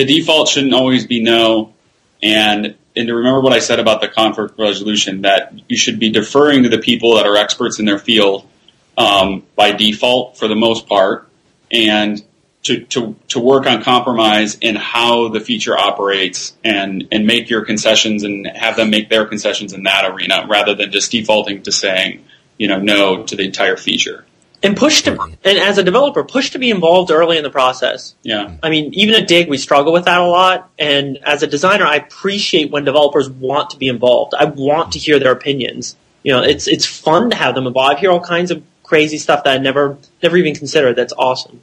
[0.00, 1.74] the default shouldn't always be no,
[2.22, 6.10] and and to remember what I said about the conflict resolution that you should be
[6.10, 8.48] deferring to the people that are experts in their field
[8.96, 11.28] um, by default for the most part,
[11.70, 12.22] and
[12.62, 17.64] to, to, to work on compromise in how the feature operates and, and make your
[17.64, 21.72] concessions and have them make their concessions in that arena rather than just defaulting to
[21.72, 22.24] saying,
[22.58, 24.26] you know, no to the entire feature.
[24.62, 28.14] And push to, and as a developer, push to be involved early in the process.
[28.22, 28.56] Yeah.
[28.62, 30.70] I mean, even at Digg, we struggle with that a lot.
[30.78, 34.34] And as a designer, I appreciate when developers want to be involved.
[34.38, 35.96] I want to hear their opinions.
[36.22, 37.96] You know, it's it's fun to have them involved.
[37.96, 40.94] I hear all kinds of crazy stuff that I never never even considered.
[40.94, 41.62] That's awesome.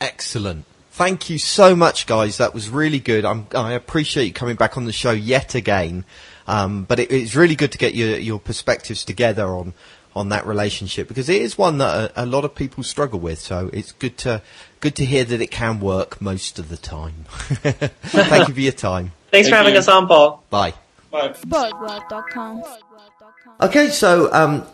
[0.00, 0.64] Excellent.
[0.90, 2.38] Thank you so much, guys.
[2.38, 3.24] That was really good.
[3.24, 6.04] I'm, I appreciate you coming back on the show yet again.
[6.48, 9.72] Um, but it, it's really good to get your, your perspectives together on,
[10.14, 13.38] on that relationship because it is one that a, a lot of people struggle with.
[13.38, 14.42] So it's good to
[14.80, 17.24] good to hear that it can work most of the time.
[17.28, 19.12] Thank you for your time.
[19.30, 19.78] Thanks for having you.
[19.78, 20.42] us on, Paul.
[20.50, 20.74] Bye.
[21.10, 22.64] But Boagworld.com.
[23.60, 24.66] Okay, so um,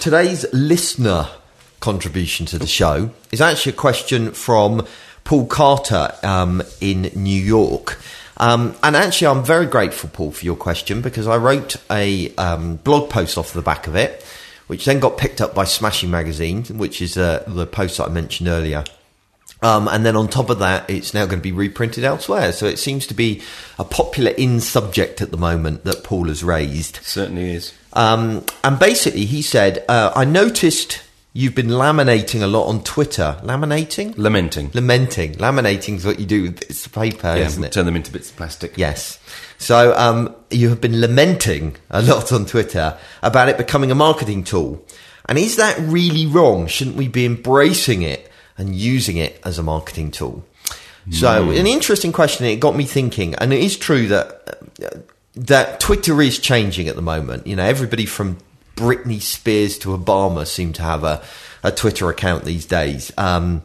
[0.00, 1.28] today's listener
[1.80, 4.86] contribution to the show is actually a question from
[5.24, 8.00] Paul Carter um, in New York.
[8.38, 12.76] Um, and actually, I'm very grateful, Paul, for your question because I wrote a um,
[12.76, 14.24] blog post off the back of it,
[14.66, 18.12] which then got picked up by Smashing Magazine, which is uh, the post that I
[18.12, 18.84] mentioned earlier.
[19.62, 22.52] Um, and then on top of that, it's now going to be reprinted elsewhere.
[22.52, 23.42] So it seems to be
[23.78, 26.96] a popular in subject at the moment that Paul has raised.
[27.02, 27.72] Certainly is.
[27.94, 31.02] Um, and basically, he said, uh, I noticed
[31.32, 33.40] you've been laminating a lot on Twitter.
[33.42, 34.16] Laminating?
[34.18, 34.70] Lamenting.
[34.74, 35.34] Lamenting.
[35.34, 37.72] Laminating is what you do with bits of paper, yeah, isn't it?
[37.72, 38.76] turn them into bits of plastic.
[38.76, 39.18] Yes.
[39.58, 44.44] So um, you have been lamenting a lot on Twitter about it becoming a marketing
[44.44, 44.84] tool.
[45.28, 46.66] And is that really wrong?
[46.66, 50.44] Shouldn't we be embracing it and using it as a marketing tool?
[51.10, 52.46] So an interesting question.
[52.46, 54.98] It got me thinking, and it is true that uh,
[55.36, 57.46] that Twitter is changing at the moment.
[57.46, 58.38] You know, everybody from
[58.74, 61.22] Britney Spears to Obama seem to have a,
[61.62, 63.12] a Twitter account these days.
[63.16, 63.62] Um,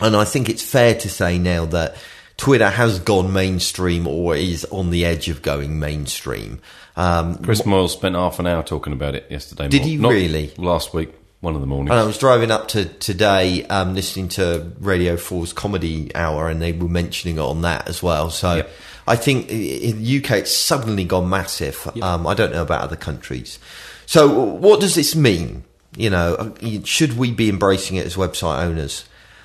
[0.00, 1.94] and I think it's fair to say now that
[2.42, 6.60] Twitter has gone mainstream or is on the edge of going mainstream.
[6.96, 9.68] Um, Chris Moyles spent half an hour talking about it yesterday.
[9.68, 10.52] Did he not really?
[10.56, 11.92] Last week, one of the mornings.
[11.92, 16.60] And I was driving up to today, um, listening to Radio 4's Comedy Hour, and
[16.60, 18.28] they were mentioning it on that as well.
[18.28, 18.70] So Yep.
[19.06, 21.88] I think in the UK it's suddenly gone massive.
[22.02, 23.60] Um, I don't know about other countries.
[24.04, 25.62] So what does this mean?
[25.96, 29.04] You know, uh, should we be embracing it as website owners?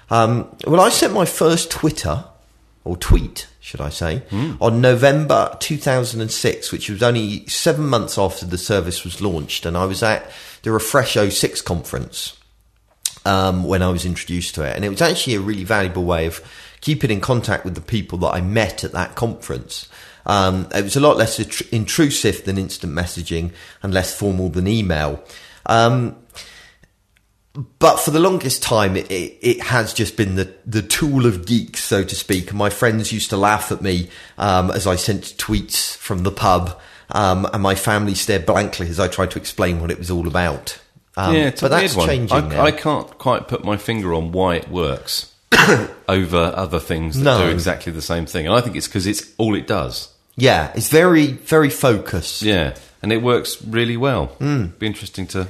[0.09, 2.23] Um, well, I sent my first Twitter
[2.87, 4.23] or tweet, should I say,
[4.61, 9.85] on November 2006, which was only seven months after the service was launched, and I
[9.85, 10.31] was at
[10.63, 12.37] the Refresh 06 conference
[13.25, 16.25] um, when I was introduced to it, and it was actually a really valuable way
[16.25, 16.41] of
[16.81, 19.89] keeping in contact with the people that I met at that conference.
[20.25, 21.39] Um, it was a lot less
[21.71, 25.23] intrusive than instant messaging and less formal than email.
[25.65, 26.15] Um,
[27.79, 31.45] but for the longest time, it, it, it has just been the, the tool of
[31.45, 32.49] geeks, so to speak.
[32.49, 36.31] And my friends used to laugh at me um, as I sent tweets from the
[36.31, 36.79] pub,
[37.11, 40.27] um, and my family stared blankly as I tried to explain what it was all
[40.27, 40.79] about.
[41.15, 42.07] Um, yeah, but that's one.
[42.07, 42.65] changing I.
[42.65, 45.33] I can't quite put my finger on why it works
[46.07, 47.45] over other things that No.
[47.45, 48.45] do exactly the same thing.
[48.45, 50.13] And I think it's because it's all it does.
[50.35, 52.43] yeah, it's very, very focused.
[52.43, 54.27] Yeah, and it works really well.
[54.37, 54.65] Hmm.
[54.77, 55.47] Be interesting to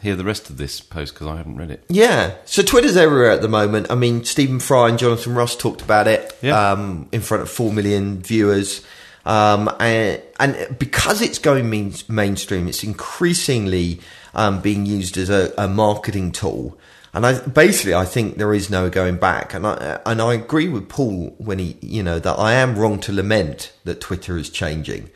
[0.00, 1.84] hear the rest of this post because I haven't read it.
[1.88, 2.34] Yeah.
[2.44, 3.90] So Twitter's everywhere at the moment.
[3.90, 6.72] I mean, Stephen Fry and Jonathan Ross talked about it Yeah.
[6.72, 8.84] um, in front of 4 million viewers.
[9.24, 14.00] Um, and, and because it's going main, mainstream, it's increasingly
[14.34, 16.78] um, being used as a, a marketing tool.
[17.14, 19.54] And I basically, I think there is no going back.
[19.54, 23.00] And I and I agree with Paul when he, you know, that I am wrong
[23.00, 25.08] to lament that Twitter is changing.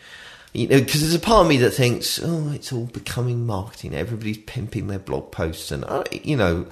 [0.52, 3.94] You know, because there's a part of me that thinks, oh, it's all becoming marketing.
[3.94, 6.66] Everybody's pimping their blog posts, and I, you know,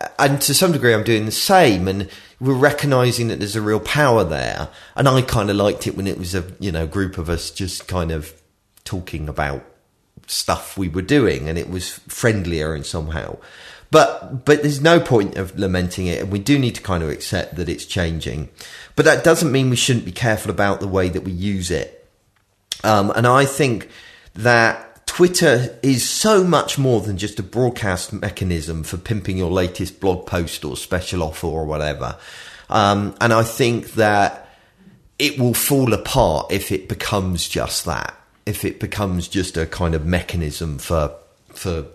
[0.00, 1.88] uh, and to some degree, I'm doing the same.
[1.88, 2.08] And
[2.40, 4.68] we're recognizing that there's a real power there.
[4.94, 7.50] And I kind of liked it when it was a you know group of us
[7.50, 8.40] just kind of
[8.84, 9.64] talking about
[10.26, 13.36] stuff we were doing, and it was friendlier and somehow.
[13.90, 17.10] But but there's no point of lamenting it, and we do need to kind of
[17.10, 18.48] accept that it's changing.
[18.96, 22.01] But that doesn't mean we shouldn't be careful about the way that we use it.
[22.84, 23.88] Um, and I think
[24.34, 30.00] that Twitter is so much more than just a broadcast mechanism for pimping your latest
[30.00, 32.16] blog post or special offer or whatever.
[32.70, 34.48] Um, and I think that
[35.18, 38.14] it will fall apart if it becomes just that.
[38.46, 41.14] If it becomes just a kind of mechanism for
[41.50, 41.86] for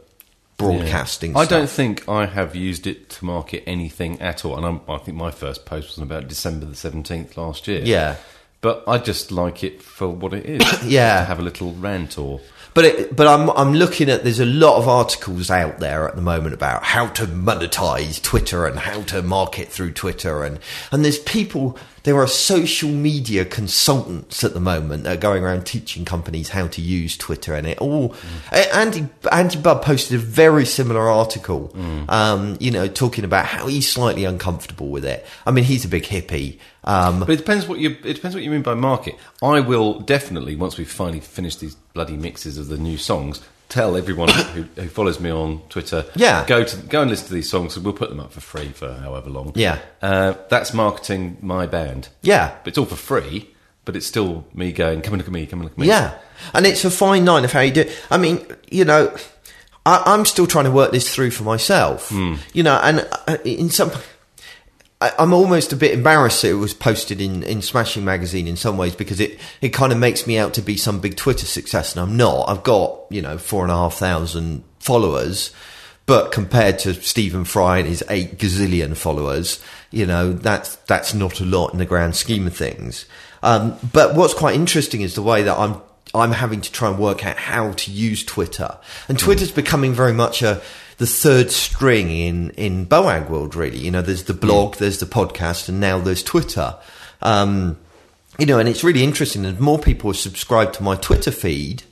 [0.58, 1.36] broadcasting.
[1.36, 4.58] I don't think I have used it to market anything at all.
[4.58, 7.82] And I'm, I think my first post was about December the 17th last year.
[7.84, 8.16] Yeah.
[8.62, 10.84] But I just like it for what it is.
[10.84, 11.20] Yeah.
[11.20, 12.42] To have a little rant or.
[12.74, 16.16] But it, but I'm I'm looking at there's a lot of articles out there at
[16.16, 20.60] the moment about how to monetize Twitter and how to market through Twitter and
[20.92, 21.78] and there's people
[22.08, 26.66] there are social media consultants at the moment that are going around teaching companies how
[26.68, 28.16] to use Twitter and it all.
[28.52, 31.74] A- Andy Andy Budd posted a very similar article
[32.10, 35.26] um you know talking about how he's slightly uncomfortable with it.
[35.46, 38.44] I mean he's a big hippie um But it depends what you it depends what
[38.46, 39.16] you mean by market.
[39.44, 43.96] I will definitely once we've finally finished these bloody mixes of the new songs, tell
[43.98, 46.46] everyone who, who follows me on Twitter, Yeah.
[46.48, 47.78] go to go and listen to these songs.
[47.78, 49.52] We'll put them up for free for however long.
[49.56, 49.80] Yeah.
[50.02, 52.10] uh, that's marketing my band.
[52.22, 52.56] Yeah.
[52.64, 53.50] but it's all for free.
[53.86, 55.88] But it's still me going, come and look at me, come and look at me.
[55.88, 56.18] Yeah,
[56.54, 57.82] and it's a fine line of how you do.
[57.82, 57.98] it.
[58.12, 59.16] I mean, you know,
[59.86, 62.12] I, I'm still trying to work this through for myself.
[62.12, 63.92] You know, and uh, in some.
[65.00, 68.56] I- I'm almost a bit embarrassed that it was posted in, in Smashing Magazine in
[68.56, 71.46] some ways because it, it kind of makes me out to be some big Twitter
[71.46, 72.50] success and I'm not.
[72.50, 75.54] I've got, you know, four and a half thousand followers,
[76.08, 81.42] but compared to Stephen Fry and his eight gazillion followers, you know, that's, that's not
[81.42, 83.06] a lot in the grand scheme of things.
[83.44, 85.82] Um, but what's quite interesting is the way that I'm
[86.16, 88.78] I'm having to try and work out how to use Twitter.
[89.10, 90.62] And Twitter's becoming very much a
[90.98, 93.56] the third string in in Boagworld.
[93.56, 96.76] Really, you know, there's the blog, there's the podcast, and now there's Twitter.
[97.22, 97.78] Um,
[98.38, 99.46] you know, and it's really interesting.
[99.46, 101.84] And more people are subscribed to my Twitter feed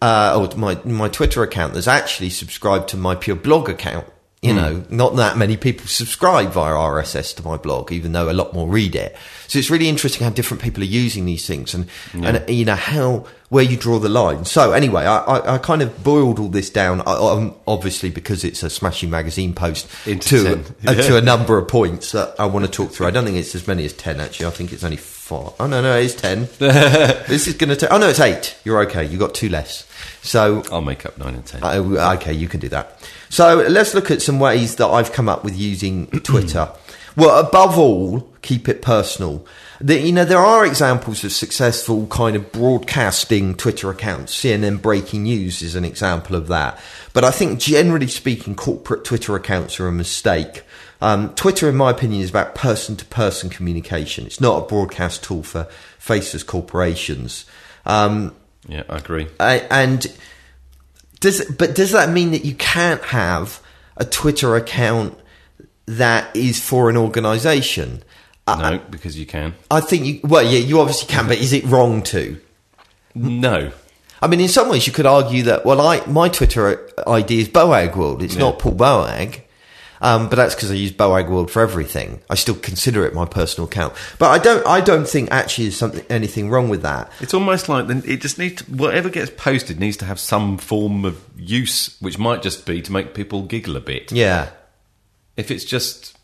[0.00, 1.72] uh, or my my Twitter account.
[1.72, 4.06] There's actually subscribed to my pure blog account.
[4.40, 8.32] You know, not that many people subscribe via RSS to my blog, even though a
[8.32, 9.16] lot more read it.
[9.48, 12.76] So it's really interesting how different people are using these things, and and you know
[12.76, 14.44] how where you draw the line.
[14.44, 18.44] So anyway, I, I, I kind of boiled all this down, uh, um, obviously because
[18.44, 20.64] it's a Smashing Magazine post to 10.
[20.86, 23.06] uh, to a number of points that I want to talk through.
[23.06, 24.46] I don't think it's as many as ten actually.
[24.46, 25.52] I think it's only four.
[25.58, 26.48] Oh no, no, it's ten.
[26.58, 27.90] this is going to take.
[27.90, 28.56] Oh no, it's eight.
[28.64, 29.04] You're okay.
[29.04, 29.84] You got two less.
[30.22, 31.62] So I'll make up nine and ten.
[31.62, 33.00] uh, okay, you can do that.
[33.28, 36.70] So let's look at some ways that I've come up with using Twitter.
[37.16, 39.46] well, above all, keep it personal.
[39.80, 44.34] The, you know, there are examples of successful kind of broadcasting Twitter accounts.
[44.34, 46.80] CNN Breaking News is an example of that.
[47.12, 50.64] But I think generally speaking, corporate Twitter accounts are a mistake.
[51.00, 54.26] Um, Twitter, in my opinion, is about person to person communication.
[54.26, 57.44] It's not a broadcast tool for faceless corporations.
[57.86, 58.34] Um,
[58.68, 59.26] yeah, I agree.
[59.40, 60.06] I, and
[61.20, 63.60] does but does that mean that you can't have
[63.96, 65.18] a Twitter account
[65.86, 68.02] that is for an organisation?
[68.46, 69.54] I, No, because you can.
[69.70, 72.40] I think you well, yeah, you obviously can, but is it wrong to?
[73.14, 73.72] No.
[74.20, 75.64] I mean, in some ways, you could argue that.
[75.64, 78.22] Well, I my Twitter ID is Boagworld.
[78.22, 78.40] It's Yeah.
[78.40, 79.42] not Paul Boag.
[80.00, 82.20] Um, but that's because I use Boagworld for everything.
[82.30, 84.66] I still consider it my personal account, but I don't.
[84.66, 87.10] I don't think actually there's something anything wrong with that.
[87.20, 90.58] It's almost like then it just needs to, whatever gets posted needs to have some
[90.58, 94.12] form of use, which might just be to make people giggle a bit.
[94.12, 94.50] Yeah,
[95.36, 96.16] If it's just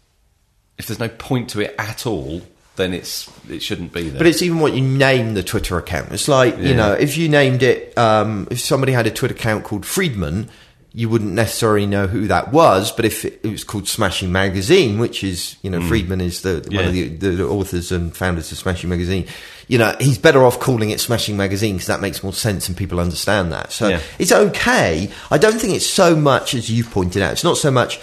[0.78, 2.42] if there's no point to it at all,
[2.76, 4.18] then it's it shouldn't be there.
[4.18, 6.12] But it's even what you name the Twitter account.
[6.12, 9.64] It's like, you know, if you named it, um, if somebody had a Twitter account
[9.64, 10.48] called Friedman,
[10.96, 12.92] you wouldn't necessarily know who that was.
[12.92, 16.62] But if it, it was called Smashing Magazine, which is, you know, Friedman is the,
[16.66, 16.80] one Yeah.
[16.82, 19.26] of the, the authors and founders of Smashing Magazine,
[19.66, 22.76] you know, he's better off calling it Smashing Magazine because that makes more sense and
[22.76, 23.72] people understand that.
[23.72, 24.00] So Yeah.
[24.20, 25.10] it's okay.
[25.32, 27.98] I don't think it's so much, as you've pointed out, it's not so much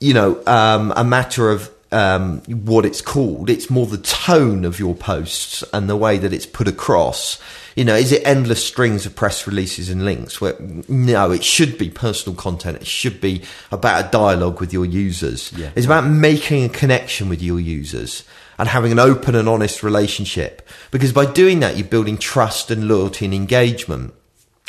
[0.00, 3.48] you know, um, a matter of um, what it's called.
[3.48, 7.38] It's more the tone of your posts and the way that it's put across.
[7.76, 10.40] You know, is it endless strings of press releases and links?
[10.40, 12.78] Where no, it should be personal content.
[12.78, 15.52] It should be about a dialogue with your users.
[15.52, 15.70] Yeah.
[15.76, 18.24] It's about making a connection with your users
[18.58, 20.68] and having an open and honest relationship.
[20.90, 24.14] Because by doing that, you're building trust and loyalty and engagement.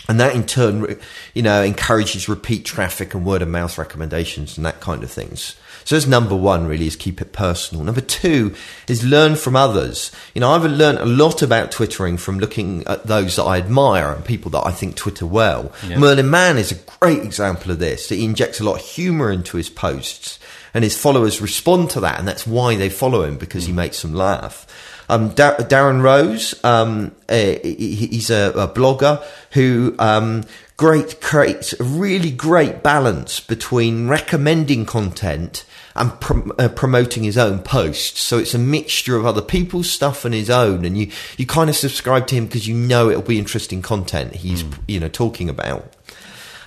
[0.07, 0.99] And that in turn,
[1.33, 5.55] you know, encourages repeat traffic and word of mouth recommendations and that kind of things.
[5.85, 7.83] So that's number one, really, is keep it personal.
[7.83, 8.55] Number two
[8.87, 10.11] is learn from others.
[10.33, 14.11] You know, I've learned a lot about Twittering from looking at those that I admire
[14.11, 15.71] and people that I think Twitter well.
[15.99, 18.09] Merlin Mann is a great example of this.
[18.09, 20.39] He injects a lot of humour into his posts
[20.73, 22.17] and his followers respond to that.
[22.17, 24.65] And that's why they follow him because he makes them laugh.
[25.07, 30.45] Um, da- Darren Rowse, um, uh, he's a, a blogger who um,
[30.77, 35.63] great creates a really great balance between recommending content
[35.95, 38.19] and prom- uh, promoting his own posts.
[38.19, 41.69] So it's a mixture of other people's stuff and his own, and you you kind
[41.69, 45.49] of subscribe to him because you know it'll be interesting content he's you know talking
[45.49, 45.93] about.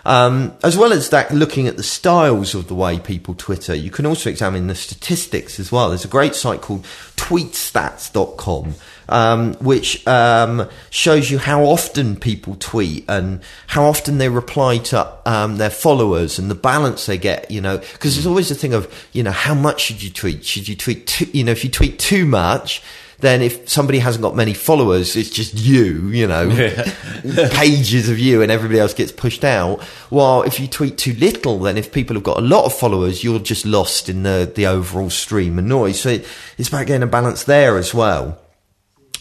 [0.05, 3.91] Um, as well as that, looking at the styles of the way people Twitter, you
[3.91, 5.91] can also examine the statistics as well.
[5.91, 6.85] There's a great site called
[7.17, 8.75] tweetstats.com,
[9.09, 15.13] um, which um, shows you how often people tweet and how often they reply to
[15.27, 18.75] um, their followers and the balance they get, you know, because there's always a thing
[18.75, 20.45] of, you know, how much should you tweet?
[20.45, 22.83] Should you tweet, too, you know, if you tweet too much,
[23.21, 26.49] then if somebody hasn't got many followers, it's just you, you know,
[27.53, 29.83] pages of you and everybody else gets pushed out.
[30.11, 33.25] While if you tweet too little, then if people have got a lot of followers,
[33.25, 36.01] you're just lost in the, the overall stream and noise.
[36.01, 36.27] So it,
[36.59, 38.41] it's about getting a balance there as well.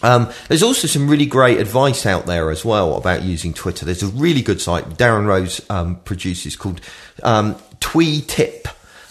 [0.03, 3.85] Um, there's also some really great advice out there as well about using Twitter.
[3.85, 6.81] There's a really good site Darren Rowse um, produces called
[7.23, 8.67] um, TwiTip,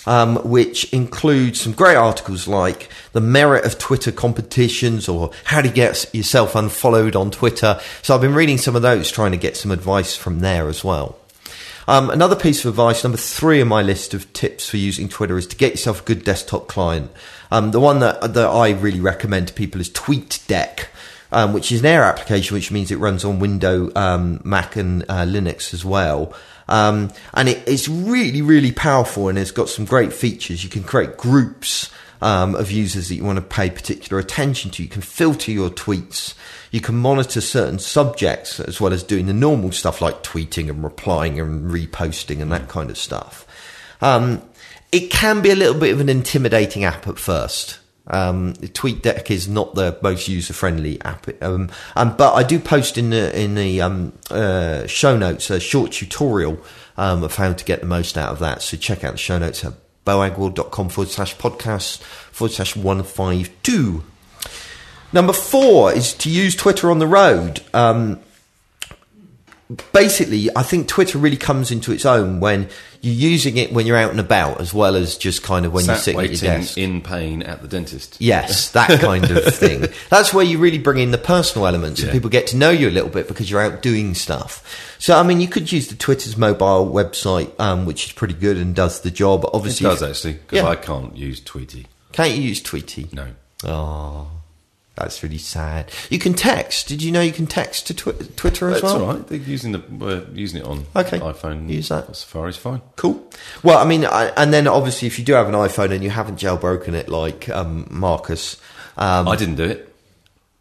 [0.07, 5.69] um, which includes some great articles like the merit of Twitter competitions or how to
[5.69, 7.81] get yourself unfollowed on Twitter.
[8.03, 10.85] So I've been reading some of those, trying to get some advice from there as
[10.85, 11.19] well.
[11.89, 15.39] Um, another piece of advice, number three on my list of tips for using Twitter,
[15.39, 17.13] is to get yourself a good desktop client.
[17.51, 20.87] Um, the one that that I really recommend to people is TweetDeck,
[21.31, 25.05] um, which is an Air application, which means it runs on Windows, um, Mac, and
[25.05, 26.35] uh, Linux as well.
[26.69, 30.65] Um, and it, it's really, really powerful, and it's got some great features.
[30.65, 31.91] You can create groups
[32.21, 34.83] um, of users that you want to pay particular attention to.
[34.83, 36.35] You can filter your tweets.
[36.71, 40.83] You can monitor certain subjects as well as doing the normal stuff like tweeting and
[40.83, 43.47] replying and reposting and that kind of stuff.
[44.01, 44.43] Um,
[44.93, 47.81] it can be a little bit of an intimidating app at first.
[48.09, 52.99] Um, TweetDeck is not the most user friendly app, um, um, but I do post
[52.99, 56.59] in the in the um, uh, show notes a short tutorial
[56.97, 58.63] um, of how to get the most out of that.
[58.63, 59.73] So check out the show notes at
[60.07, 64.03] boagworld.com forward slash podcast forward slash one five two.
[65.13, 67.63] Number four is to use Twitter on the road.
[67.75, 68.21] Um,
[69.93, 72.69] basically, I think Twitter really comes into its own when
[73.07, 75.85] you're using it when you're out and about, as well as just kind of when
[75.85, 76.77] you're Sat sitting at your desk.
[76.77, 78.17] in pain at the dentist.
[78.21, 79.87] Yes, that kind of thing.
[80.11, 82.89] That's where you really bring in the personal elements and people get to know you
[82.89, 84.63] a little bit because you're out doing stuff.
[84.99, 88.57] So, I mean, you could use the Twitter's mobile website, um, which is pretty good
[88.57, 89.45] and does the job.
[89.45, 90.69] It Obviously, does actually, because Yeah.
[90.69, 91.87] I can't use Tweetie.
[92.13, 93.13] Can't you use Tweetie?
[93.13, 93.27] No.
[93.65, 94.29] Oh,
[94.97, 95.91] that's really sad.
[96.11, 96.89] You can text.
[96.89, 98.93] Did you know you can text to twi- Twitter as That's well?
[98.99, 99.27] That's all right.
[99.29, 101.19] They're using the we're using it on Okay.
[101.21, 101.69] iPhone.
[101.69, 102.15] Use that.
[102.17, 102.81] Safari's fine.
[102.97, 103.23] Cool.
[103.63, 106.11] Well, I mean, I, and then obviously, if you do have an iPhone and you
[106.11, 108.57] haven't jailbroken it like um, Marcus,
[108.97, 109.95] um, I didn't do it.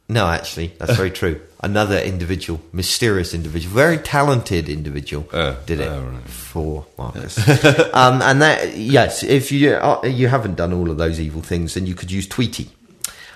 [0.09, 1.39] no, actually, that's very true.
[1.63, 6.21] Another individual, mysterious individual, very talented individual, Uh, did it uh, right.
[6.29, 7.39] for Marcus.
[7.93, 11.73] um, and that, yes, if you uh, you haven't done all of those evil things,
[11.73, 12.67] then you could use Tweetie.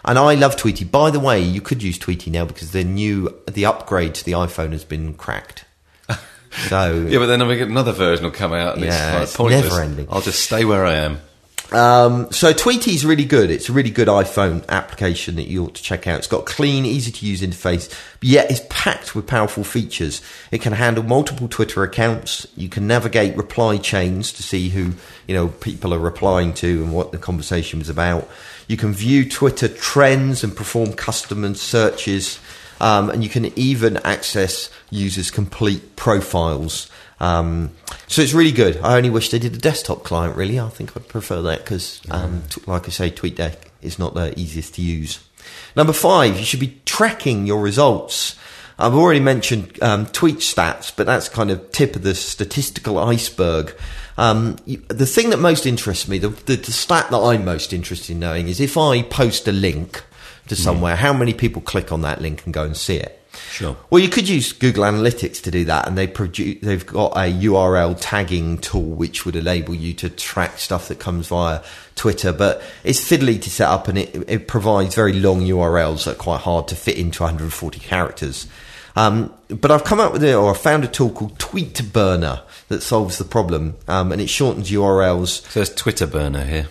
[0.06, 0.90] And I love Tweetie.
[0.90, 4.32] By the way, you could use Tweetie now because the new the upgrade to the
[4.34, 5.66] iPhone has been cracked.
[6.68, 9.40] So Yeah, but then we get another version will come out and Yeah, it's, it's
[9.40, 9.72] like pointless.
[9.72, 10.08] never ending.
[10.10, 11.22] I'll just stay where I am.
[11.72, 13.52] Um, so Tweetie is really good.
[13.52, 16.18] It's a really good iPhone application that you ought to check out.
[16.18, 17.94] It's got a clean, easy to use interface,
[18.24, 20.24] yet it's packed with powerful features.
[20.52, 22.48] It can handle multiple Twitter accounts.
[22.58, 24.94] You can navigate reply chains to see who,
[25.28, 28.28] you know, people are replying to and what the conversation was about.
[28.70, 32.40] You can view Twitter trends and perform custom searches.
[32.80, 36.90] Um, and you can even access users' complete profiles.
[37.20, 37.72] Um,
[38.08, 38.78] so it's really good.
[38.78, 40.38] I only wish they did a desktop client.
[40.38, 44.14] Really, I think I'd prefer that because, um, t- like I say, TweetDeck is not
[44.14, 45.20] the easiest to use.
[45.76, 48.38] Number five, you should be tracking your results.
[48.78, 53.76] I've already mentioned um, tweet stats, but that's kind of tip of the statistical iceberg.
[54.20, 54.58] Um,
[54.90, 58.20] the thing that most interests me, the, the, the stat that I'm most interested in
[58.20, 60.04] knowing, is if I post a link
[60.50, 63.16] to somewhere, how many people click on that link and go and see it?
[63.50, 63.78] Sure.
[63.90, 66.60] Well, you could use Google Analytics to do that, and they produce.
[66.62, 71.28] They've got a URL tagging tool which would enable you to track stuff that comes
[71.30, 71.62] via
[71.96, 72.34] Twitter.
[72.34, 76.20] But it's fiddly to set up, and it, it provides very long URLs that are
[76.20, 78.48] quite hard to fit into 140 characters.
[78.98, 82.82] Um, but I've come up with it, or I found a tool called Tweetburner that
[82.82, 85.42] solves the problem, um, and it shortens URLs.
[85.44, 86.68] So there's Twitter burner here.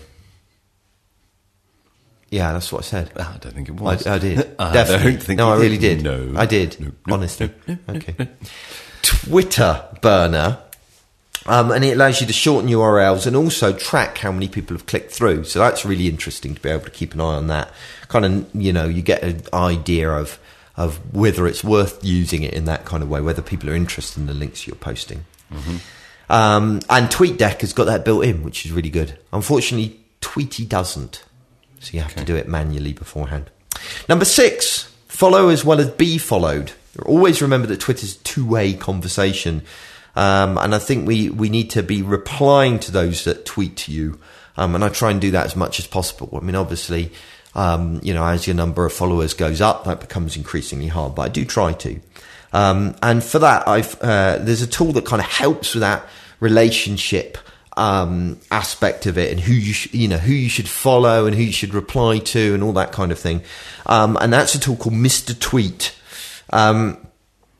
[2.31, 3.11] Yeah, that's what I said.
[3.17, 4.07] Ah, I don't think it I, was.
[4.07, 4.55] I did.
[4.59, 5.13] I Definitely.
[5.13, 6.03] don't think no, I really did.
[6.03, 6.35] No.
[6.37, 6.79] I did.
[6.81, 7.51] No, no, honestly.
[7.67, 8.29] no, okay.
[9.03, 10.59] Twitter burner.
[11.47, 14.85] Um, and it allows you to shorten URLs and also track how many people have
[14.85, 15.45] clicked through.
[15.45, 17.73] So that's really interesting to be able to keep an eye on that.
[18.09, 20.39] Kind of, you know, you get an idea of
[20.77, 24.21] of whether it's worth using it in that kind of way, whether people are interested
[24.21, 25.25] in the links you're posting.
[26.31, 29.19] Um, and TweetDeck has got that built in, which is really good.
[29.33, 31.25] Unfortunately, Tweetie doesn't.
[31.81, 33.51] So you have to do it manually beforehand.
[34.09, 36.73] Number six, follow as well as be followed.
[37.07, 39.63] Always remember that Twitter's two-way conversation.
[40.17, 43.93] Um, and I think we, we need to be replying to those that tweet to
[43.93, 44.19] you.
[44.57, 46.31] Um, and I try and do that as much as possible.
[46.33, 47.13] I mean, obviously,
[47.55, 51.23] um, you know, as your number of followers goes up, that becomes increasingly hard, but
[51.23, 52.01] I do try to.
[52.53, 56.07] Um, and for that, I've, uh, there's a tool that kind of helps with that
[56.41, 57.39] relationship
[57.77, 61.37] um, aspect of it and who you sh- you know who you should follow and
[61.37, 63.43] who you should reply to and all that kind of thing.
[63.87, 65.39] Um, and that's a tool called Mr.
[65.39, 65.95] Tweet.
[66.51, 67.07] Um,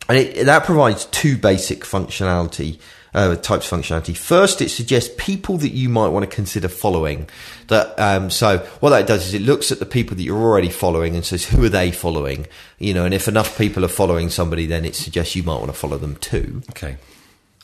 [0.09, 2.81] and it, that provides two basic functionality
[3.15, 4.17] uh, types functionality.
[4.17, 7.29] First, it suggests people that you might want to consider following.
[7.69, 10.71] That um, so what that does is it looks at the people that you're already
[10.71, 12.47] following and says who are they following.
[12.79, 15.67] You know, and if enough people are following somebody, then it suggests you might want
[15.67, 16.63] to follow them too.
[16.71, 16.97] Okay.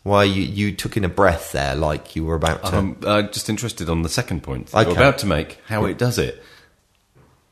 [0.02, 2.76] Why you you took in a breath there, like you were about to.
[2.76, 4.90] I'm uh, just interested on the second point that Okay.
[4.90, 6.42] you're about to make, how it does it.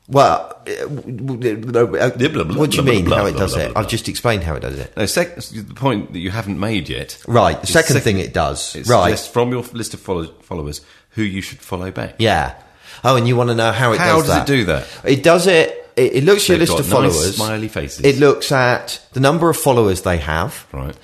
[0.09, 3.71] Well, uh, uh, what do you mean how it does it?
[3.75, 4.95] I've just explained how it does it.
[4.97, 7.17] No, sec- the point that you haven't made yet.
[7.27, 8.75] Right, the second sec- thing it does.
[8.75, 9.17] It Right.
[9.17, 10.81] from your list of follow- followers
[11.11, 12.15] who you should follow back.
[12.19, 12.55] Yeah.
[13.03, 14.07] Oh, and you want to know how it does.
[14.07, 14.87] How does does it do that?
[15.05, 15.79] It does it.
[15.95, 17.35] It, it looks at your list of nice followers.
[17.35, 18.03] smiley faces.
[18.03, 20.65] It looks at the number of followers they have.
[20.73, 20.95] Right.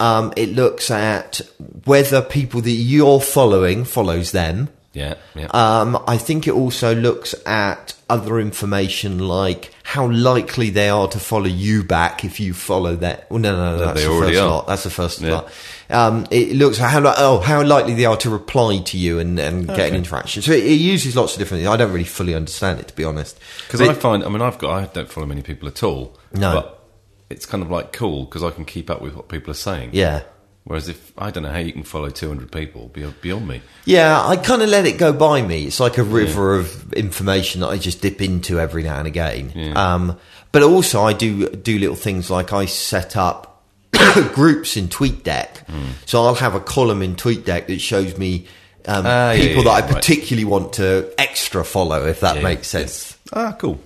[0.00, 1.40] Um, it looks at
[1.84, 4.68] whether people that you're following follows them.
[4.92, 5.14] Yeah.
[5.34, 5.46] Yeah.
[5.52, 11.18] Um, I think it also looks at other information like how likely they are to
[11.18, 13.28] follow you back if you follow that.
[13.30, 14.48] Well, no, no, no, that's they the already first are.
[14.48, 14.66] lot.
[14.68, 15.30] That's the first Yeah.
[15.32, 15.50] lot.
[15.90, 19.18] Um, it looks at how li- oh how likely they are to reply to you
[19.18, 20.42] and, and get an interaction.
[20.42, 21.68] So it, it uses lots of different things.
[21.72, 23.38] I don't really fully understand it to be honest.
[23.66, 26.16] Because I find, I mean, I've got, I don't follow many people at all.
[26.32, 26.54] No.
[26.54, 26.84] But
[27.28, 29.90] it's kind of like cool because I can keep up with what people are saying.
[29.92, 30.22] yeah.
[30.66, 33.62] Whereas if I don't know how you can follow 200 people beyond, me.
[33.84, 35.66] Yeah, I kind of let it go by me.
[35.66, 39.52] It's like a river of information that I just dip into every now and again.
[39.54, 39.74] Yeah.
[39.94, 40.18] Um,
[40.50, 43.62] but also, I do do little things like I set up
[44.34, 45.58] groups in TweetDeck.
[45.68, 45.90] Hmm.
[46.04, 48.48] So I'll have a column in TweetDeck that shows me
[48.86, 49.94] um, yeah, people yeah, that I yeah, right.
[49.94, 53.16] particularly want to extra follow, if that Yeah, makes sense.
[53.32, 53.80] Ah, cool.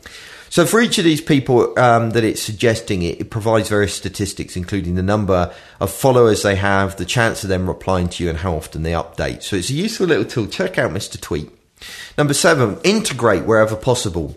[0.50, 4.56] So for each of these people um, that it's suggesting, it, it provides various statistics,
[4.56, 8.38] including the number of followers they have, the chance of them replying to you, and
[8.40, 9.44] how often they update.
[9.44, 10.48] So it's a useful little tool.
[10.48, 11.18] Check out Mr.
[11.20, 11.50] Tweet.
[12.18, 14.36] Number seven, integrate wherever possible.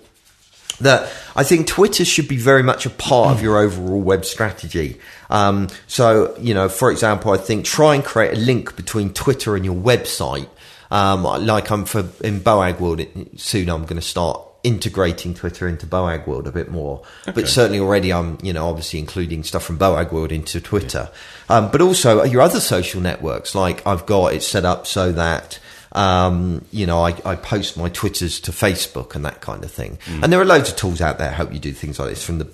[0.80, 5.00] That I think Twitter should be very much a part of your overall web strategy.
[5.32, 9.56] Um, so, you know, for example, I think try and create a link between Twitter
[9.56, 10.48] and your website.
[10.92, 15.86] Um, like I'm for in Boagworld it- soon, I'm going to start integrating Twitter into
[15.86, 17.04] Boagworld a bit more.
[17.26, 21.10] But certainly already, I'm you know obviously including stuff from Boagworld into Twitter.
[21.50, 25.60] Um, but also your other social networks, like I've got it set up so that
[25.94, 30.00] um, you know, I, I post my Twitters to Facebook and that kind of thing.
[30.08, 32.26] And there are loads of tools out there that help you do things like this
[32.26, 32.46] from the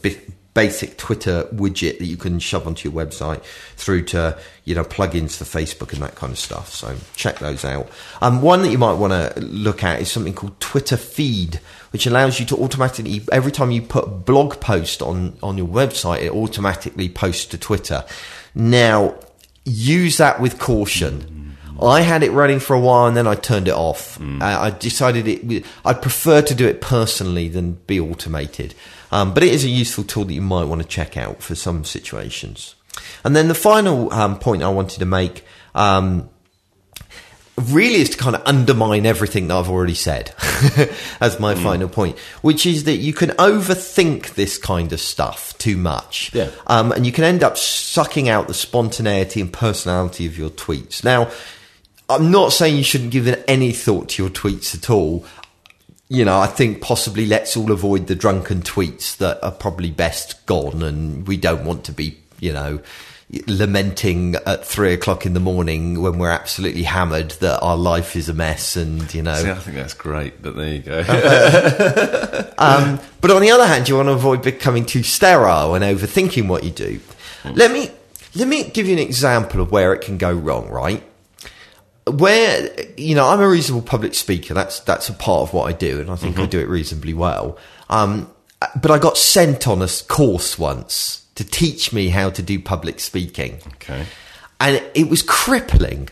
[0.53, 3.43] basic Twitter widget that you can shove onto your website
[3.75, 6.73] through to, you know, plugins for Facebook and that kind of stuff.
[6.73, 7.89] So check those out.
[8.21, 11.59] Um, one that you might want to look at is something called Twitter Feed,
[11.91, 15.67] which allows you to automatically, every time you put a blog post on, on your
[15.67, 18.03] website, it automatically posts to Twitter.
[18.55, 19.15] Now,
[19.65, 21.55] use that with caution.
[21.81, 24.19] I had it running for a while and then I turned it off.
[24.41, 25.65] Uh, I decided it.
[25.85, 28.75] I'd prefer to do it personally than be automated.
[29.11, 31.55] Um, but it is a useful tool that you might want to check out for
[31.55, 32.75] some situations.
[33.23, 35.43] And then the final um, point I wanted to make
[35.73, 36.29] um,
[37.57, 40.33] really is to kind of undermine everything that I've already said
[41.21, 45.77] as my final point, which is that you can overthink this kind of stuff too
[45.77, 46.33] much.
[46.33, 46.51] Yeah.
[46.67, 51.03] Um, and you can end up sucking out the spontaneity and personality of your tweets.
[51.03, 51.31] Now,
[52.09, 55.25] I'm not saying you shouldn't give any thought to your tweets at all.
[56.09, 60.43] You know, I think possibly let's all avoid the drunken tweets that are probably best
[60.47, 62.81] gone and we don't want to be, you know,
[63.45, 68.27] lamenting at three o'clock in the morning when we're absolutely hammered that our life is
[68.27, 70.99] a mess and you know See, I think that's great, but there you go.
[72.57, 76.47] um, but on the other hand, you want to avoid becoming too sterile and overthinking
[76.47, 76.99] what you do.
[77.45, 77.91] Let me
[78.35, 80.67] let me give you an example of where it can go wrong.
[80.67, 81.03] Right,
[82.07, 84.53] where you know I'm a reasonable public speaker.
[84.53, 87.13] That's that's a part of what I do, and I think I do it reasonably
[87.13, 87.57] well.
[87.89, 88.29] Um,
[88.81, 92.99] but I got sent on a course once to teach me how to do public
[92.99, 94.05] speaking okay.
[94.59, 96.09] and it was crippling.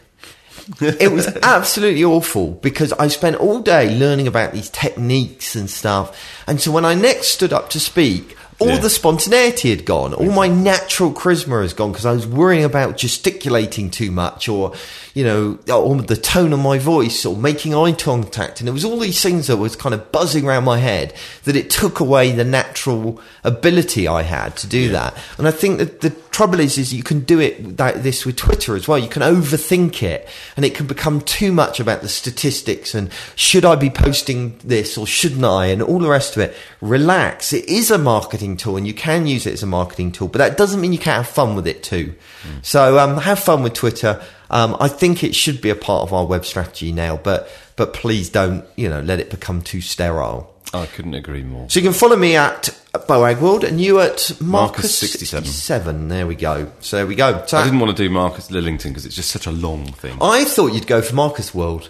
[0.79, 6.17] it was absolutely awful because I spent all day learning about these techniques and stuff.
[6.47, 8.79] And so when I next stood up to speak, all Yeah.
[8.79, 12.97] the spontaneity had gone, all my natural charisma has gone because I was worrying about
[12.97, 14.73] gesticulating too much or,
[15.17, 18.59] you know, or the tone of my voice or making eye contact.
[18.59, 21.11] And it was all these things that was kind of buzzing around my head
[21.45, 25.17] that it took away the natural ability I had to do that.
[25.39, 28.35] And I think that the trouble is, is you can do it that, this with
[28.35, 28.99] Twitter as well.
[28.99, 33.65] You can overthink it and it can become too much about the statistics and should
[33.65, 36.55] I be posting this or shouldn't I and all the rest of it.
[36.79, 37.53] Relax.
[37.53, 40.37] It is a marketing tool and you can use it as a marketing tool, but
[40.37, 42.13] that doesn't mean you can't have fun with it too.
[42.61, 44.23] So, um, have fun with Twitter.
[44.49, 47.93] Um, I think it should be a part of our web strategy now, but, but
[47.93, 50.53] please don't, you know, let it become too sterile.
[50.73, 51.69] I couldn't agree more.
[51.69, 55.45] So you can follow me at Boagworld and you at Marcus, 67.
[55.45, 56.07] 67.
[56.09, 56.71] There we go.
[56.81, 57.43] So there we go.
[57.45, 60.17] So I didn't want to do Marcus Lillington because it's just such a long thing.
[60.21, 61.89] I thought you'd go for Marcus World.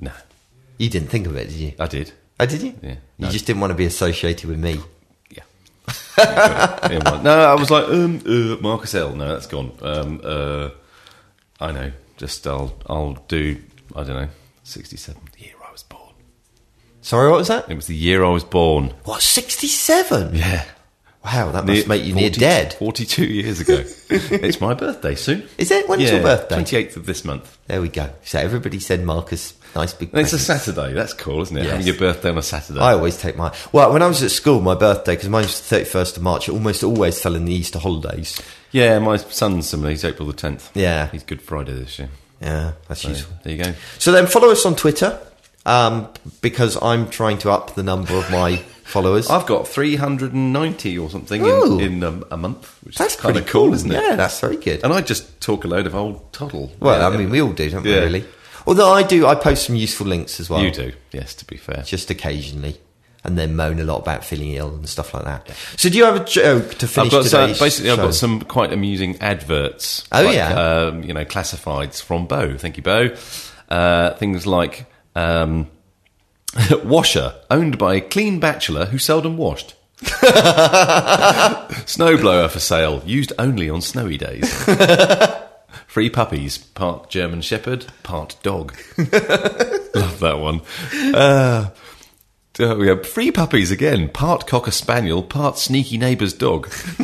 [0.00, 0.12] No,
[0.78, 1.72] You didn't think of it, did you?
[1.78, 2.12] I did.
[2.40, 2.74] Oh, did you?
[2.82, 4.80] Yeah, You just didn't want to be associated with me.
[5.30, 5.42] Yeah.
[6.90, 9.14] Yeah, no, I was like, um, uh, Marcus L.
[9.14, 9.72] No, that's gone.
[9.80, 10.70] Um, uh,
[11.62, 11.92] I know.
[12.16, 13.56] Just I'll I'll do.
[13.94, 14.28] I don't know.
[14.64, 15.22] Sixty-seven.
[15.38, 16.14] The year I was born.
[17.00, 17.70] Sorry, what was that?
[17.70, 18.94] It was the year I was born.
[19.04, 20.34] What, 67?
[20.34, 20.64] Yeah.
[21.24, 22.74] Wow, that must make you near dead.
[22.74, 23.84] Forty-two years ago.
[24.10, 25.48] it's my birthday soon.
[25.56, 25.88] Is it?
[25.88, 26.56] When's your birthday?
[26.56, 27.58] Twenty-eighth of this month.
[27.68, 28.10] There we go.
[28.24, 30.38] So everybody send Marcus nice big And it's a.
[30.38, 30.92] Saturday.
[30.92, 31.62] That's cool, isn't it?
[31.64, 31.70] Yes.
[31.72, 32.80] Having your birthday on a Saturday.
[32.80, 33.54] I always take my.
[33.72, 36.48] Well, when I was at school, my birthday, because mine was the 31st of March,
[36.48, 38.40] it almost always fell in the Easter holidays.
[38.70, 39.90] yeah, my son's similar.
[39.90, 40.70] He's April the tenth.
[40.74, 41.08] Yeah.
[41.10, 42.08] He's Good Friday this year.
[42.40, 43.36] Yeah, that's So, useful.
[43.44, 43.74] there you go.
[43.98, 45.18] So then follow us on Twitter
[45.64, 46.08] um,
[46.40, 49.30] because I'm trying to up the number of my followers.
[49.30, 51.78] I've got 390 or something Ooh.
[51.78, 53.94] in, in um, a month, which that's is kind of cool, isn't it?
[54.02, 54.82] Yeah, that's very good.
[54.82, 56.72] And I just talk a load of old toddle.
[56.80, 57.06] Well, Yeah.
[57.08, 58.24] I mean, we all do, don't we, really?
[58.66, 60.62] Although I do, I post some useful links as well.
[60.62, 61.82] You do, yes, to be fair.
[61.82, 62.78] Just occasionally.
[63.24, 65.48] And then moan a lot about feeling ill and stuff like that.
[65.76, 67.12] So do you have a joke to finish?
[67.14, 68.04] I've got some, basically I've show?
[68.06, 70.08] got some quite amusing adverts.
[70.10, 70.54] Oh, like, yeah?
[70.54, 72.56] um, you know, classifieds from Bo.
[72.58, 73.14] Thank you, Bo.
[73.68, 75.70] Uh, things like um,
[76.84, 79.76] washer owned by a clean bachelor who seldom washed.
[81.86, 84.52] Snowblower for sale, used only on snowy days.
[85.92, 88.74] Free puppies, part German Shepherd, part dog.
[88.96, 90.62] Love that one.
[91.14, 91.68] Uh,
[92.60, 96.72] oh, we have free puppies again, part cocker spaniel, part sneaky neighbour's dog.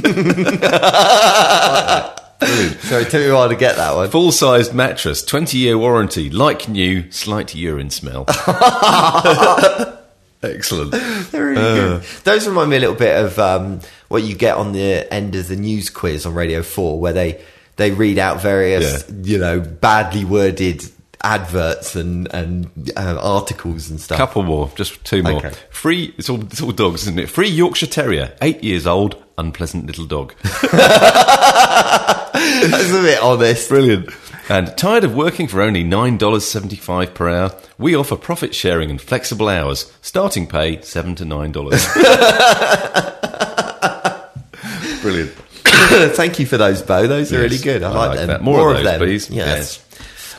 [2.88, 4.08] Sorry, tell me how to get that one.
[4.08, 8.24] Full sized mattress, 20 year warranty, like new, slight urine smell.
[10.42, 10.92] Excellent.
[11.30, 12.02] They're really good.
[12.24, 15.46] Those remind me a little bit of um, what you get on the end of
[15.46, 17.44] the news quiz on Radio 4, where they,
[17.78, 19.14] they read out various, Yeah.
[19.22, 20.84] you know, badly worded
[21.24, 24.18] adverts and, and uh, articles and stuff.
[24.18, 25.38] Couple more, just two more.
[25.38, 25.52] Okay.
[25.70, 27.28] Free, it's all, it's all dogs, isn't it?
[27.28, 30.34] Free Yorkshire Terrier, eight years old, unpleasant little dog.
[32.32, 33.68] That's a bit honest.
[33.68, 34.10] Brilliant.
[34.48, 37.52] And tired of working for only $9.75 per hour?
[37.78, 39.92] We offer profit sharing and flexible hours.
[40.00, 41.52] Starting pay, 7 to $9.
[45.02, 45.32] Brilliant.
[46.14, 47.06] thank you for those, Bo.
[47.06, 47.82] Those are Yes, really good.
[47.82, 48.26] I, I like, like them.
[48.28, 48.42] that.
[48.42, 49.30] More of those, them, please.
[49.30, 49.84] Yes.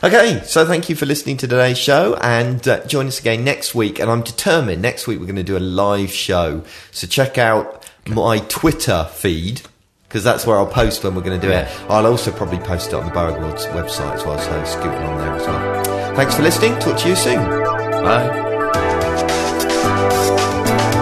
[0.02, 3.74] Okay, so thank you for listening to today's show and uh, join us again next
[3.74, 3.98] week.
[3.98, 6.64] And I'm determined next week we're going to do a live show.
[6.90, 9.60] So check out my Twitter feed
[10.08, 11.68] because that's where I'll post when we're going to do it.
[11.90, 14.38] I'll also probably post it on the Boagworld website as well.
[14.38, 16.14] So scoot along there as well.
[16.16, 16.78] Thanks for listening.
[16.78, 17.36] Talk to you soon.
[17.38, 18.46] Bye.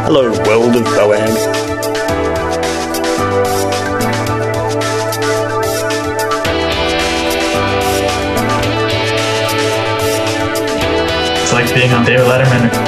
[0.05, 1.68] Hello, world of Boag.
[11.73, 12.88] Being on David Letterman.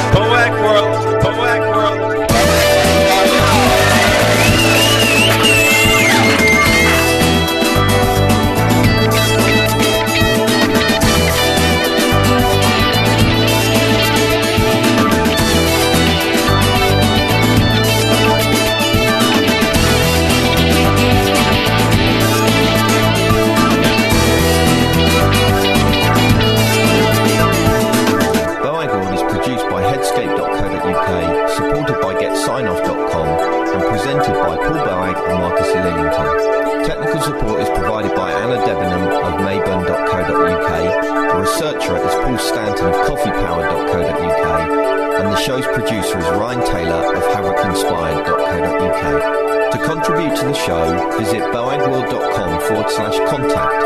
[50.67, 53.83] show, visit boagworld.com forward slash contact.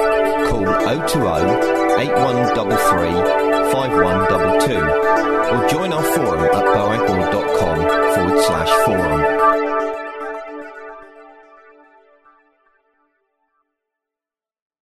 [0.48, 5.14] Call 020 8133 5122
[5.54, 7.78] or join our forum at boagworld.com
[8.14, 10.03] forward slash forum.